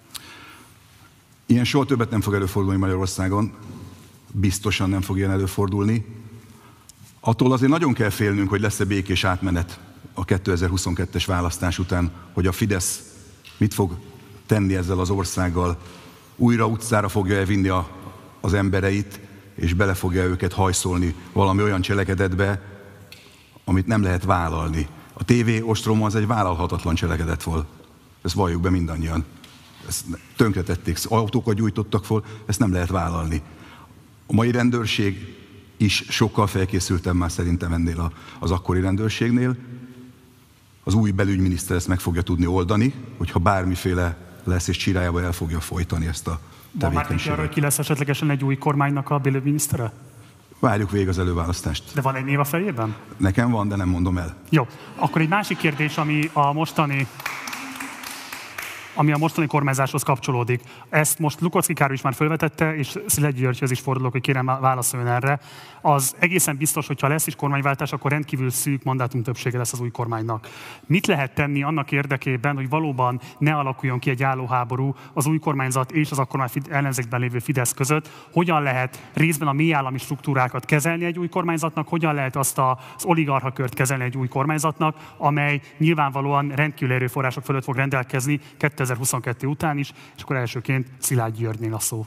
[1.45, 3.51] Ilyen soha többet nem fog előfordulni Magyarországon,
[4.31, 6.20] biztosan nem fog ilyen előfordulni.
[7.23, 9.79] Attól azért nagyon kell félnünk, hogy lesz-e békés átmenet
[10.13, 13.03] a 2022-es választás után, hogy a Fidesz
[13.57, 13.97] mit fog
[14.45, 15.77] tenni ezzel az országgal,
[16.35, 17.89] újra utcára fogja elvinni a,
[18.39, 19.19] az embereit,
[19.55, 22.61] és bele fogja őket hajszolni valami olyan cselekedetbe,
[23.65, 24.87] amit nem lehet vállalni.
[25.13, 27.67] A TV ostrom az egy vállalhatatlan cselekedet volt.
[28.21, 29.25] Ezt valljuk be mindannyian.
[29.87, 30.05] Ezt
[30.35, 33.41] tönkretették, autókat gyújtottak fel, ezt nem lehet vállalni.
[34.27, 35.40] A mai rendőrség
[35.81, 39.55] is sokkal felkészültem már szerintem ennél az akkori rendőrségnél.
[40.83, 45.59] Az új belügyminiszter ezt meg fogja tudni oldani, hogyha bármiféle lesz és csirájába el fogja
[45.59, 46.39] folytani ezt a
[46.79, 47.25] tevékenységet.
[47.25, 49.91] Van már hogy ki lesz esetlegesen egy új kormánynak a belügyminisztere?
[50.59, 51.83] Várjuk végig az előválasztást.
[51.93, 52.95] De van egy név a fejében?
[53.17, 54.35] Nekem van, de nem mondom el.
[54.49, 54.67] Jó.
[54.95, 57.07] Akkor egy másik kérdés, ami a mostani
[59.01, 60.61] ami a mostani kormányzáshoz kapcsolódik.
[60.89, 65.09] Ezt most Lukocki Károly is már felvetette, és Szilegyi Györgyhöz is fordulok, hogy kérem válaszoljon
[65.09, 65.39] erre.
[65.81, 69.79] Az egészen biztos, hogy ha lesz is kormányváltás, akkor rendkívül szűk mandátum többsége lesz az
[69.79, 70.47] új kormánynak.
[70.85, 75.91] Mit lehet tenni annak érdekében, hogy valóban ne alakuljon ki egy állóháború az új kormányzat
[75.91, 78.09] és az akkor már ellenzékben lévő Fidesz között?
[78.33, 83.05] Hogyan lehet részben a mély állami struktúrákat kezelni egy új kormányzatnak, hogyan lehet azt az
[83.05, 88.39] oligarchakört kezelni egy új kormányzatnak, amely nyilvánvalóan rendkívül erőforrások fölött fog rendelkezni
[88.91, 92.05] 2022 után is, és akkor elsőként Szilágy Györgynél a szó.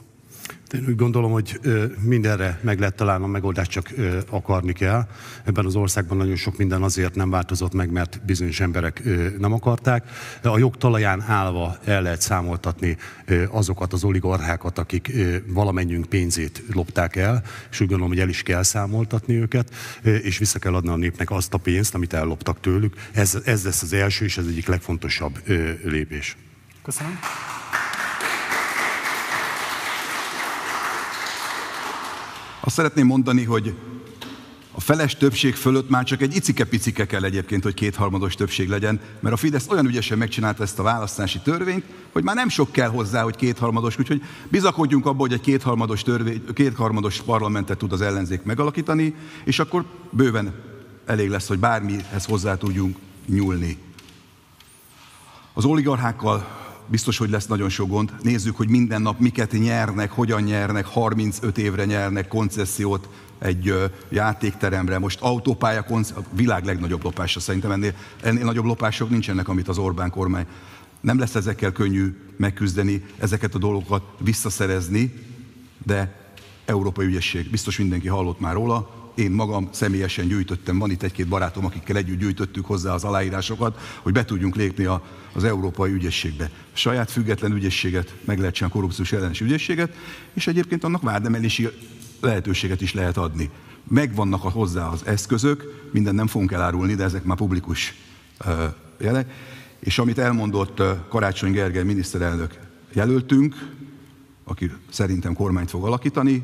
[0.73, 1.59] Én úgy gondolom, hogy
[2.01, 3.93] mindenre meg lehet találni a megoldást, csak
[4.29, 5.07] akarni kell.
[5.43, 9.03] Ebben az országban nagyon sok minden azért nem változott meg, mert bizonyos emberek
[9.37, 10.09] nem akarták.
[10.43, 12.97] A jog talaján állva el lehet számoltatni
[13.49, 15.11] azokat az oligarchákat, akik
[15.47, 19.73] valamennyünk pénzét lopták el, és úgy gondolom, hogy el is kell számoltatni őket,
[20.03, 22.95] és vissza kell adni a népnek azt a pénzt, amit elloptak tőlük.
[23.13, 25.41] Ez, ez lesz az első és ez egyik legfontosabb
[25.83, 26.37] lépés.
[26.85, 27.19] Köszönöm.
[32.59, 33.75] Azt szeretném mondani, hogy
[34.71, 39.33] a feles többség fölött már csak egy icike-picike kell egyébként, hogy kétharmados többség legyen, mert
[39.33, 43.21] a Fidesz olyan ügyesen megcsinálta ezt a választási törvényt, hogy már nem sok kell hozzá,
[43.21, 49.15] hogy kétharmados, úgyhogy bizakodjunk abba, hogy egy kétharmados, törvény, kétharmados parlamentet tud az ellenzék megalakítani,
[49.43, 50.53] és akkor bőven
[51.05, 53.77] elég lesz, hogy bármihez hozzá tudjunk nyúlni.
[55.53, 58.13] Az oligarchákkal biztos, hogy lesz nagyon sok gond.
[58.21, 63.09] Nézzük, hogy minden nap miket nyernek, hogyan nyernek, 35 évre nyernek koncesziót
[63.39, 63.73] egy
[64.09, 64.99] játékteremre.
[64.99, 69.77] Most autópálya, konc- a világ legnagyobb lopása szerintem ennél, ennél nagyobb lopások nincsenek, amit az
[69.77, 70.45] Orbán kormány.
[71.01, 75.13] Nem lesz ezekkel könnyű megküzdeni, ezeket a dolgokat visszaszerezni,
[75.85, 76.23] de
[76.65, 77.49] európai ügyesség.
[77.49, 82.19] Biztos mindenki hallott már róla, én magam személyesen gyűjtöttem, van itt egy-két barátom, akikkel együtt
[82.19, 85.03] gyűjtöttük hozzá az aláírásokat, hogy be tudjunk lépni a,
[85.33, 86.51] az európai ügyességbe.
[86.73, 89.93] Saját független ügyességet, meg lehet csinálni korrupciós ellenes ügyességet,
[90.33, 91.69] és egyébként annak várdemelési
[92.21, 93.49] lehetőséget is lehet adni.
[93.87, 97.93] Megvannak a hozzá az eszközök, minden nem fogunk elárulni, de ezek már publikus
[98.45, 98.63] uh,
[98.97, 99.31] jelek.
[99.79, 102.59] És amit elmondott Karácsony Gergely miniszterelnök
[102.93, 103.55] jelöltünk,
[104.43, 106.43] aki szerintem kormányt fog alakítani,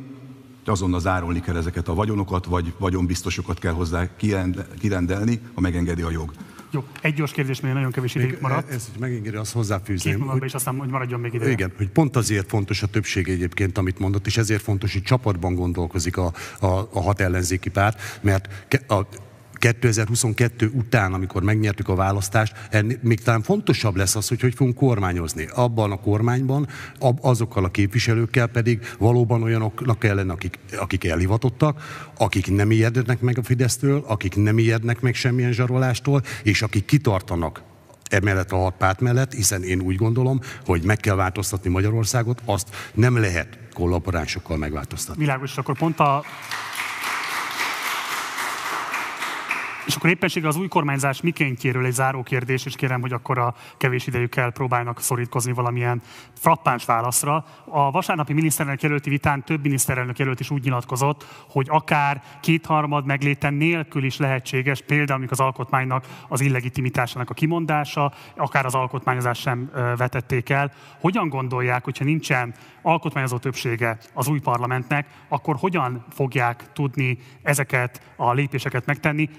[0.66, 4.08] azonnal zárolni kell ezeket a vagyonokat, vagy vagyonbiztosokat kell hozzá
[4.78, 6.32] kirendelni, ha megengedi a jog.
[6.74, 8.70] Jó, egy gyors kérdés, még nagyon kevés idő maradt.
[8.70, 10.32] Ez, hogy megengedi, azt hozzáfűzném.
[10.32, 11.50] Két és aztán, hogy maradjon még ide.
[11.50, 15.56] Igen, hogy pont azért fontos a többség egyébként, amit mondott, és ezért fontos, hogy csapatban
[15.56, 19.06] gondolkozik a, a, a hat ellenzéki párt, mert a
[19.62, 22.56] 2022 után, amikor megnyertük a választást,
[23.02, 25.48] még talán fontosabb lesz az, hogy hogy fogunk kormányozni.
[25.54, 26.68] Abban a kormányban,
[27.22, 31.82] azokkal a képviselőkkel pedig valóban olyanoknak kellene, akik, akik elhivatottak,
[32.18, 37.62] akik nem ijednek meg a Fidesztől, akik nem ijednek meg semmilyen zsarolástól, és akik kitartanak
[38.10, 43.18] emellett a párt mellett, hiszen én úgy gondolom, hogy meg kell változtatni Magyarországot, azt nem
[43.18, 45.22] lehet kollaboránsokkal megváltoztatni.
[45.22, 46.24] Világos, akkor pont a
[49.86, 53.56] És akkor éppenséggel az új kormányzás mikéntjéről egy záró kérdés, és kérem, hogy akkor a
[53.78, 56.02] kevés idejükkel próbálnak szorítkozni valamilyen
[56.40, 57.46] frappáns válaszra.
[57.66, 63.54] A vasárnapi miniszterelnök jelölti vitán több miniszterelnök jelölt is úgy nyilatkozott, hogy akár kétharmad megléten
[63.54, 69.72] nélkül is lehetséges, például amikor az alkotmánynak az illegitimitásának a kimondása, akár az alkotmányozás sem
[69.98, 70.72] vetették el.
[71.00, 78.34] Hogyan gondolják, hogyha nincsen alkotmányozó többsége az új parlamentnek, akkor hogyan fogják tudni ezeket a
[78.34, 79.30] lépéseket megtenni?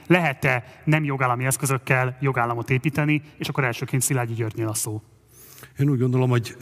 [0.40, 5.02] Lehet-e nem jogállami eszközökkel jogállamot építeni, és akkor elsőként Szilágyi Györgynél a szó?
[5.78, 6.56] Én úgy gondolom, hogy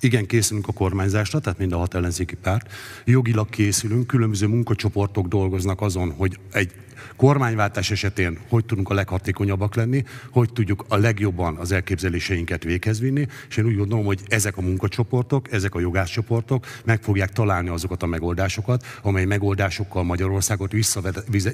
[0.00, 2.72] igen, készülünk a kormányzásra, tehát mind a hat ellenzéki párt.
[3.04, 6.72] Jogilag készülünk, különböző munkacsoportok dolgoznak azon, hogy egy
[7.16, 13.26] kormányváltás esetén hogy tudunk a leghatékonyabbak lenni, hogy tudjuk a legjobban az elképzeléseinket véghez vinni,
[13.48, 18.02] és én úgy gondolom, hogy ezek a munkacsoportok, ezek a jogászcsoportok meg fogják találni azokat
[18.02, 20.72] a megoldásokat, amely megoldásokkal Magyarországot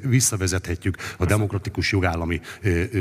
[0.03, 2.41] visszavezethetjük a demokratikus jogállami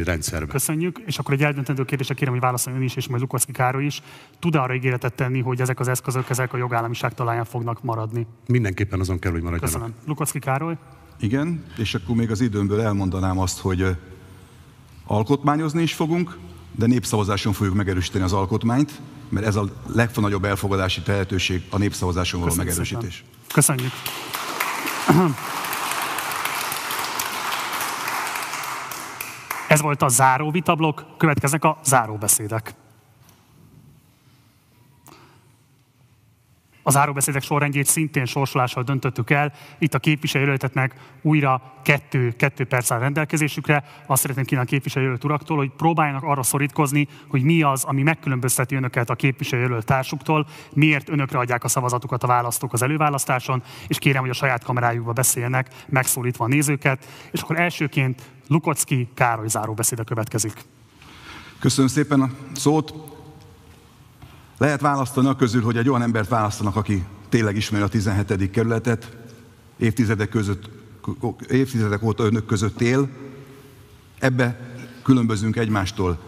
[0.03, 0.51] rendszerbe.
[0.51, 3.85] Köszönjük, és akkor egy eldöntendő kérdésre kérem, hogy válaszoljon ön is, és majd Lukaszki Károly
[3.85, 4.01] is.
[4.39, 8.27] Tud arra ígéretet tenni, hogy ezek az eszközök, ezek a jogállamiság talaján fognak maradni?
[8.47, 9.73] Mindenképpen azon kell, hogy maradjanak.
[9.73, 9.95] Köszönöm.
[10.07, 10.77] Lukaszki Károly?
[11.19, 13.97] Igen, és akkor még az időmből elmondanám azt, hogy
[15.05, 16.37] alkotmányozni is fogunk,
[16.71, 22.51] de népszavazáson fogjuk megerősíteni az alkotmányt, mert ez a legfonagyobb elfogadási tehetőség a népszavazáson való
[22.51, 23.13] Köszönjük megerősítés.
[23.13, 23.53] Szépen.
[23.53, 23.91] Köszönjük.
[29.67, 32.75] Ez volt a záró vitablok, következnek a záróbeszédek.
[36.87, 39.53] Az záróbeszédek sorrendjét szintén sorsolással döntöttük el.
[39.79, 43.83] Itt a képviselőjelöltetnek újra kettő, kettő perc áll rendelkezésükre.
[44.07, 48.75] Azt szeretném kínálni a képviselőjelölt uraktól, hogy próbáljanak arra szorítkozni, hogy mi az, ami megkülönbözteti
[48.75, 54.21] önöket a képviselőjelölt társuktól, miért önökre adják a szavazatukat a választók az előválasztáson, és kérem,
[54.21, 57.07] hogy a saját kamerájukba beszéljenek, megszólítva a nézőket.
[57.31, 60.53] És akkor elsőként Lukocki Károly záróbeszéde következik.
[61.59, 63.14] Köszönöm szépen a szót.
[64.57, 68.51] Lehet választani a közül, hogy egy olyan embert választanak, aki tényleg ismeri a 17.
[68.51, 69.17] kerületet,
[69.77, 70.69] évtizedek, között,
[71.49, 73.09] évtizedek óta önök között él.
[74.19, 74.59] Ebbe
[75.03, 76.19] különbözünk egymástól.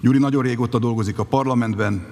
[0.00, 2.06] Gyuri nagyon régóta dolgozik a parlamentben,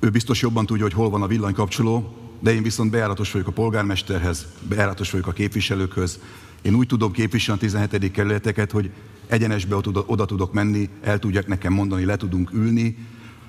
[0.00, 3.52] ő biztos jobban tudja, hogy hol van a villanykapcsoló, de én viszont bejáratos vagyok a
[3.52, 6.18] polgármesterhez, bejáratos vagyok a képviselőkhöz.
[6.62, 8.10] Én úgy tudom képviselni a 17.
[8.10, 8.90] kerületeket, hogy
[9.26, 9.76] egyenesbe
[10.06, 12.96] oda tudok menni, el tudják nekem mondani, le tudunk ülni,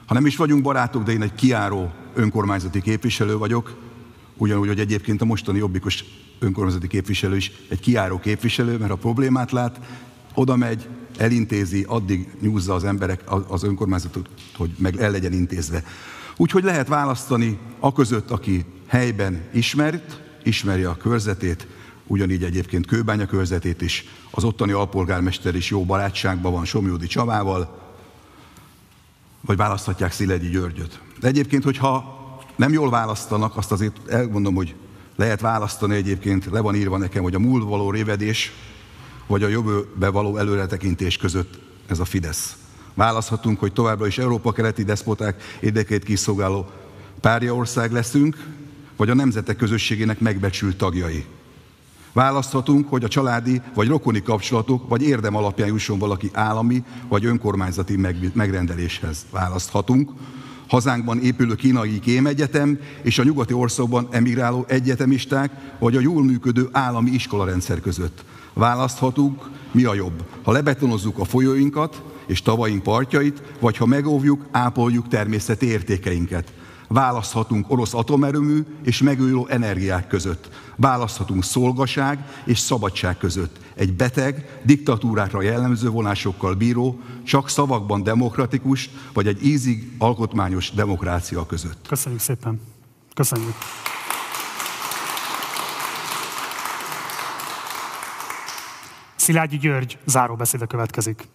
[0.06, 3.78] ha nem is vagyunk barátok, de én egy kiáró önkormányzati képviselő vagyok,
[4.38, 6.04] ugyanúgy, hogy egyébként a mostani jobbikos
[6.40, 9.80] önkormányzati képviselő is egy kiáró képviselő, mert a problémát lát,
[10.34, 10.88] oda megy,
[11.18, 15.84] elintézi, addig nyúzza az emberek az önkormányzatot, hogy meg el legyen intézve.
[16.38, 21.68] Úgyhogy lehet választani a között, aki helyben ismert, ismeri a körzetét,
[22.08, 27.85] ugyanígy egyébként Kőbánya körzetét is, az ottani alpolgármester is jó barátságban van Somjódi Csavával,
[29.46, 31.00] vagy választhatják Szilegyi Györgyöt.
[31.20, 32.24] De egyébként, hogyha
[32.56, 34.76] nem jól választanak, azt azért elmondom, hogy
[35.16, 38.52] lehet választani egyébként, le van írva nekem, hogy a múlt való révedés,
[39.28, 42.56] vagy a jövőbe való előretekintés között ez a Fidesz.
[42.94, 46.66] Választhatunk, hogy továbbra is Európa keleti deszpoták érdekét kiszolgáló
[47.22, 48.38] párjaország leszünk,
[48.98, 51.26] vagy a nemzetek közösségének megbecsült tagjai.
[52.16, 57.98] Választhatunk, hogy a családi vagy rokoni kapcsolatok vagy érdem alapján jusson valaki állami vagy önkormányzati
[58.34, 59.26] megrendeléshez.
[59.32, 60.12] Választhatunk,
[60.68, 67.12] hazánkban épülő kínai kémegyetem és a nyugati országban emigráló egyetemisták, vagy a jól működő állami
[67.12, 68.24] iskolarendszer között.
[68.54, 75.08] Választhatunk, mi a jobb, ha lebetonozzuk a folyóinkat és tavaink partjait, vagy ha megóvjuk, ápoljuk
[75.08, 76.54] természeti értékeinket.
[76.88, 80.50] Választhatunk orosz atomerőmű és megújuló energiák között.
[80.76, 83.60] Választhatunk szolgaság és szabadság között.
[83.76, 91.88] Egy beteg, diktatúrákra jellemző vonásokkal bíró, csak szavakban demokratikus, vagy egy ízig alkotmányos demokrácia között.
[91.88, 92.62] Köszönjük szépen.
[93.14, 93.56] Köszönjük.
[99.16, 101.28] Szilágyi György záróbeszéde következik.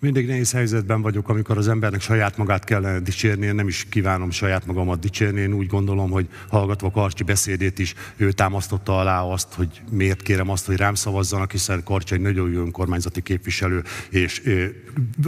[0.00, 3.46] Mindig nehéz helyzetben vagyok, amikor az embernek saját magát kellene dicsérni.
[3.46, 5.40] Én nem is kívánom saját magamat dicsérni.
[5.40, 10.50] Én úgy gondolom, hogy hallgatva Karcsi beszédét is, ő támasztotta alá azt, hogy miért kérem
[10.50, 14.42] azt, hogy rám szavazzanak, hiszen Karcsi egy nagyon jó önkormányzati képviselő, és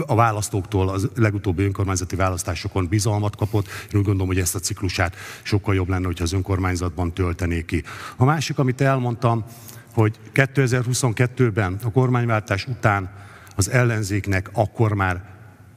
[0.05, 3.67] a választóktól az legutóbbi önkormányzati választásokon bizalmat kapott.
[3.67, 7.83] Én úgy gondolom, hogy ezt a ciklusát sokkal jobb lenne, hogyha az önkormányzatban töltené ki.
[8.15, 9.45] A másik, amit elmondtam,
[9.93, 13.29] hogy 2022-ben a kormányváltás után
[13.61, 15.23] az ellenzéknek akkor már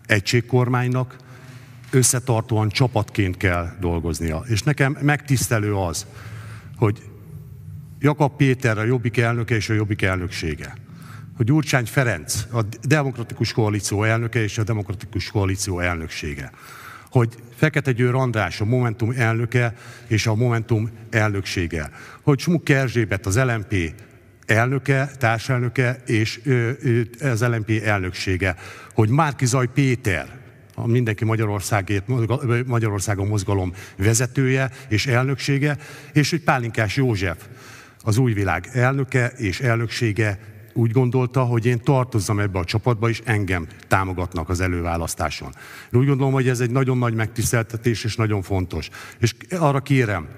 [0.07, 1.17] egységkormánynak
[1.91, 4.45] összetartóan csapatként kell dolgoznia.
[4.47, 6.07] És nekem megtisztelő az,
[6.77, 7.03] hogy
[7.99, 10.75] Jakab Péter a Jobbik elnöke és a Jobbik elnöksége,
[11.37, 16.51] hogy Gyurcsány Ferenc a Demokratikus Koalíció elnöke és a Demokratikus Koalíció elnöksége,
[17.11, 19.75] hogy Fekete Győr András a Momentum elnöke
[20.07, 21.91] és a Momentum elnöksége,
[22.23, 23.95] hogy Smuk Erzsébet az LMP
[24.47, 26.41] elnöke, társelnöke és
[27.21, 28.57] az LNP elnöksége,
[28.95, 30.43] hogy Márkizaj Péter,
[30.75, 32.05] a Mindenki Magyarországért,
[32.67, 35.77] Magyarországon mozgalom vezetője és elnöksége,
[36.13, 37.39] és hogy Pálinkás József,
[38.03, 40.39] az új világ elnöke és elnöksége
[40.73, 45.55] úgy gondolta, hogy én tartozzam ebbe a csapatba, és engem támogatnak az előválasztáson.
[45.93, 48.89] Úgy gondolom, hogy ez egy nagyon nagy megtiszteltetés, és nagyon fontos.
[49.19, 50.29] És arra kérem,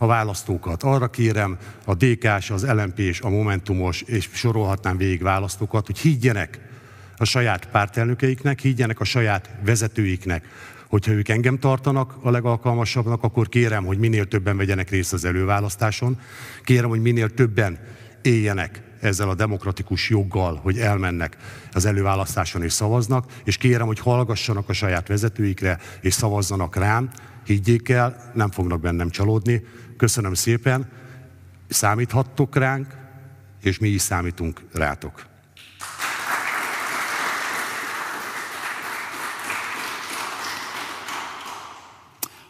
[0.00, 0.82] a választókat.
[0.82, 6.60] Arra kérem a DK-s, az lmp és a Momentumos, és sorolhatnám végig választókat, hogy higgyenek
[7.16, 10.44] a saját pártelnökeiknek, higgyenek a saját vezetőiknek,
[10.88, 16.18] hogyha ők engem tartanak a legalkalmasabbnak, akkor kérem, hogy minél többen vegyenek részt az előválasztáson.
[16.64, 17.78] Kérem, hogy minél többen
[18.22, 21.36] éljenek ezzel a demokratikus joggal, hogy elmennek
[21.72, 27.10] az előválasztáson és szavaznak, és kérem, hogy hallgassanak a saját vezetőikre, és szavazzanak rám,
[27.44, 29.62] higgyék el, nem fognak bennem csalódni,
[30.00, 30.88] Köszönöm szépen,
[31.68, 32.96] számíthattok ránk,
[33.62, 35.26] és mi is számítunk rátok.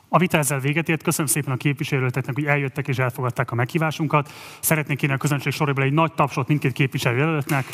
[0.08, 1.02] A vita ezzel véget ért.
[1.02, 4.32] Köszönöm szépen a képviselőleteknek, hogy eljöttek és elfogadták a meghívásunkat.
[4.60, 7.66] Szeretnék kérni a közönség sorából egy nagy tapsot mindkét képviselőjelöltnek.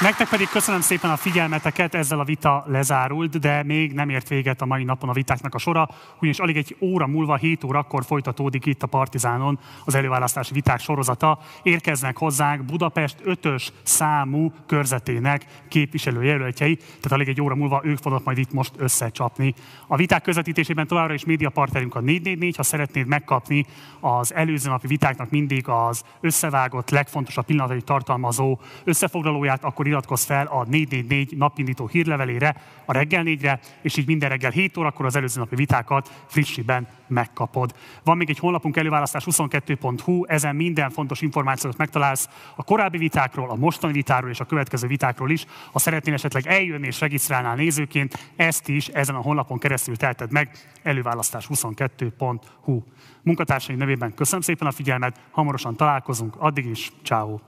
[0.00, 4.62] Nektek pedig köszönöm szépen a figyelmeteket, ezzel a vita lezárult, de még nem ért véget
[4.62, 8.66] a mai napon a vitáknak a sora, ugyanis alig egy óra múlva, 7 órakor folytatódik
[8.66, 11.38] itt a Partizánon az előválasztási viták sorozata.
[11.62, 18.38] Érkeznek hozzánk Budapest 5-ös számú körzetének képviselőjelöltjei, tehát alig egy óra múlva ők fognak majd
[18.38, 19.54] itt most összecsapni.
[19.86, 23.66] A viták közvetítésében továbbra is médiapartnerünk a 444, ha szeretnéd megkapni
[24.00, 30.64] az előző napi vitáknak mindig az összevágott, legfontosabb pillanatai tartalmazó összefoglalóját, akkor iratkozz fel a
[30.64, 35.54] 444 napindító hírlevelére, a reggel négyre, és így minden reggel 7 órakor az előző napi
[35.54, 37.74] vitákat frissiben megkapod.
[38.04, 43.54] Van még egy honlapunk előválasztás 22.hu, ezen minden fontos információt megtalálsz a korábbi vitákról, a
[43.54, 45.44] mostani vitáról és a következő vitákról is.
[45.72, 50.50] Ha szeretnél esetleg eljönni és regisztrálnál nézőként, ezt is ezen a honlapon keresztül telted meg,
[50.82, 52.82] előválasztás 22.hu.
[53.22, 57.38] Munkatársaim nevében köszönöm szépen a figyelmet, hamarosan találkozunk, addig is, ciao.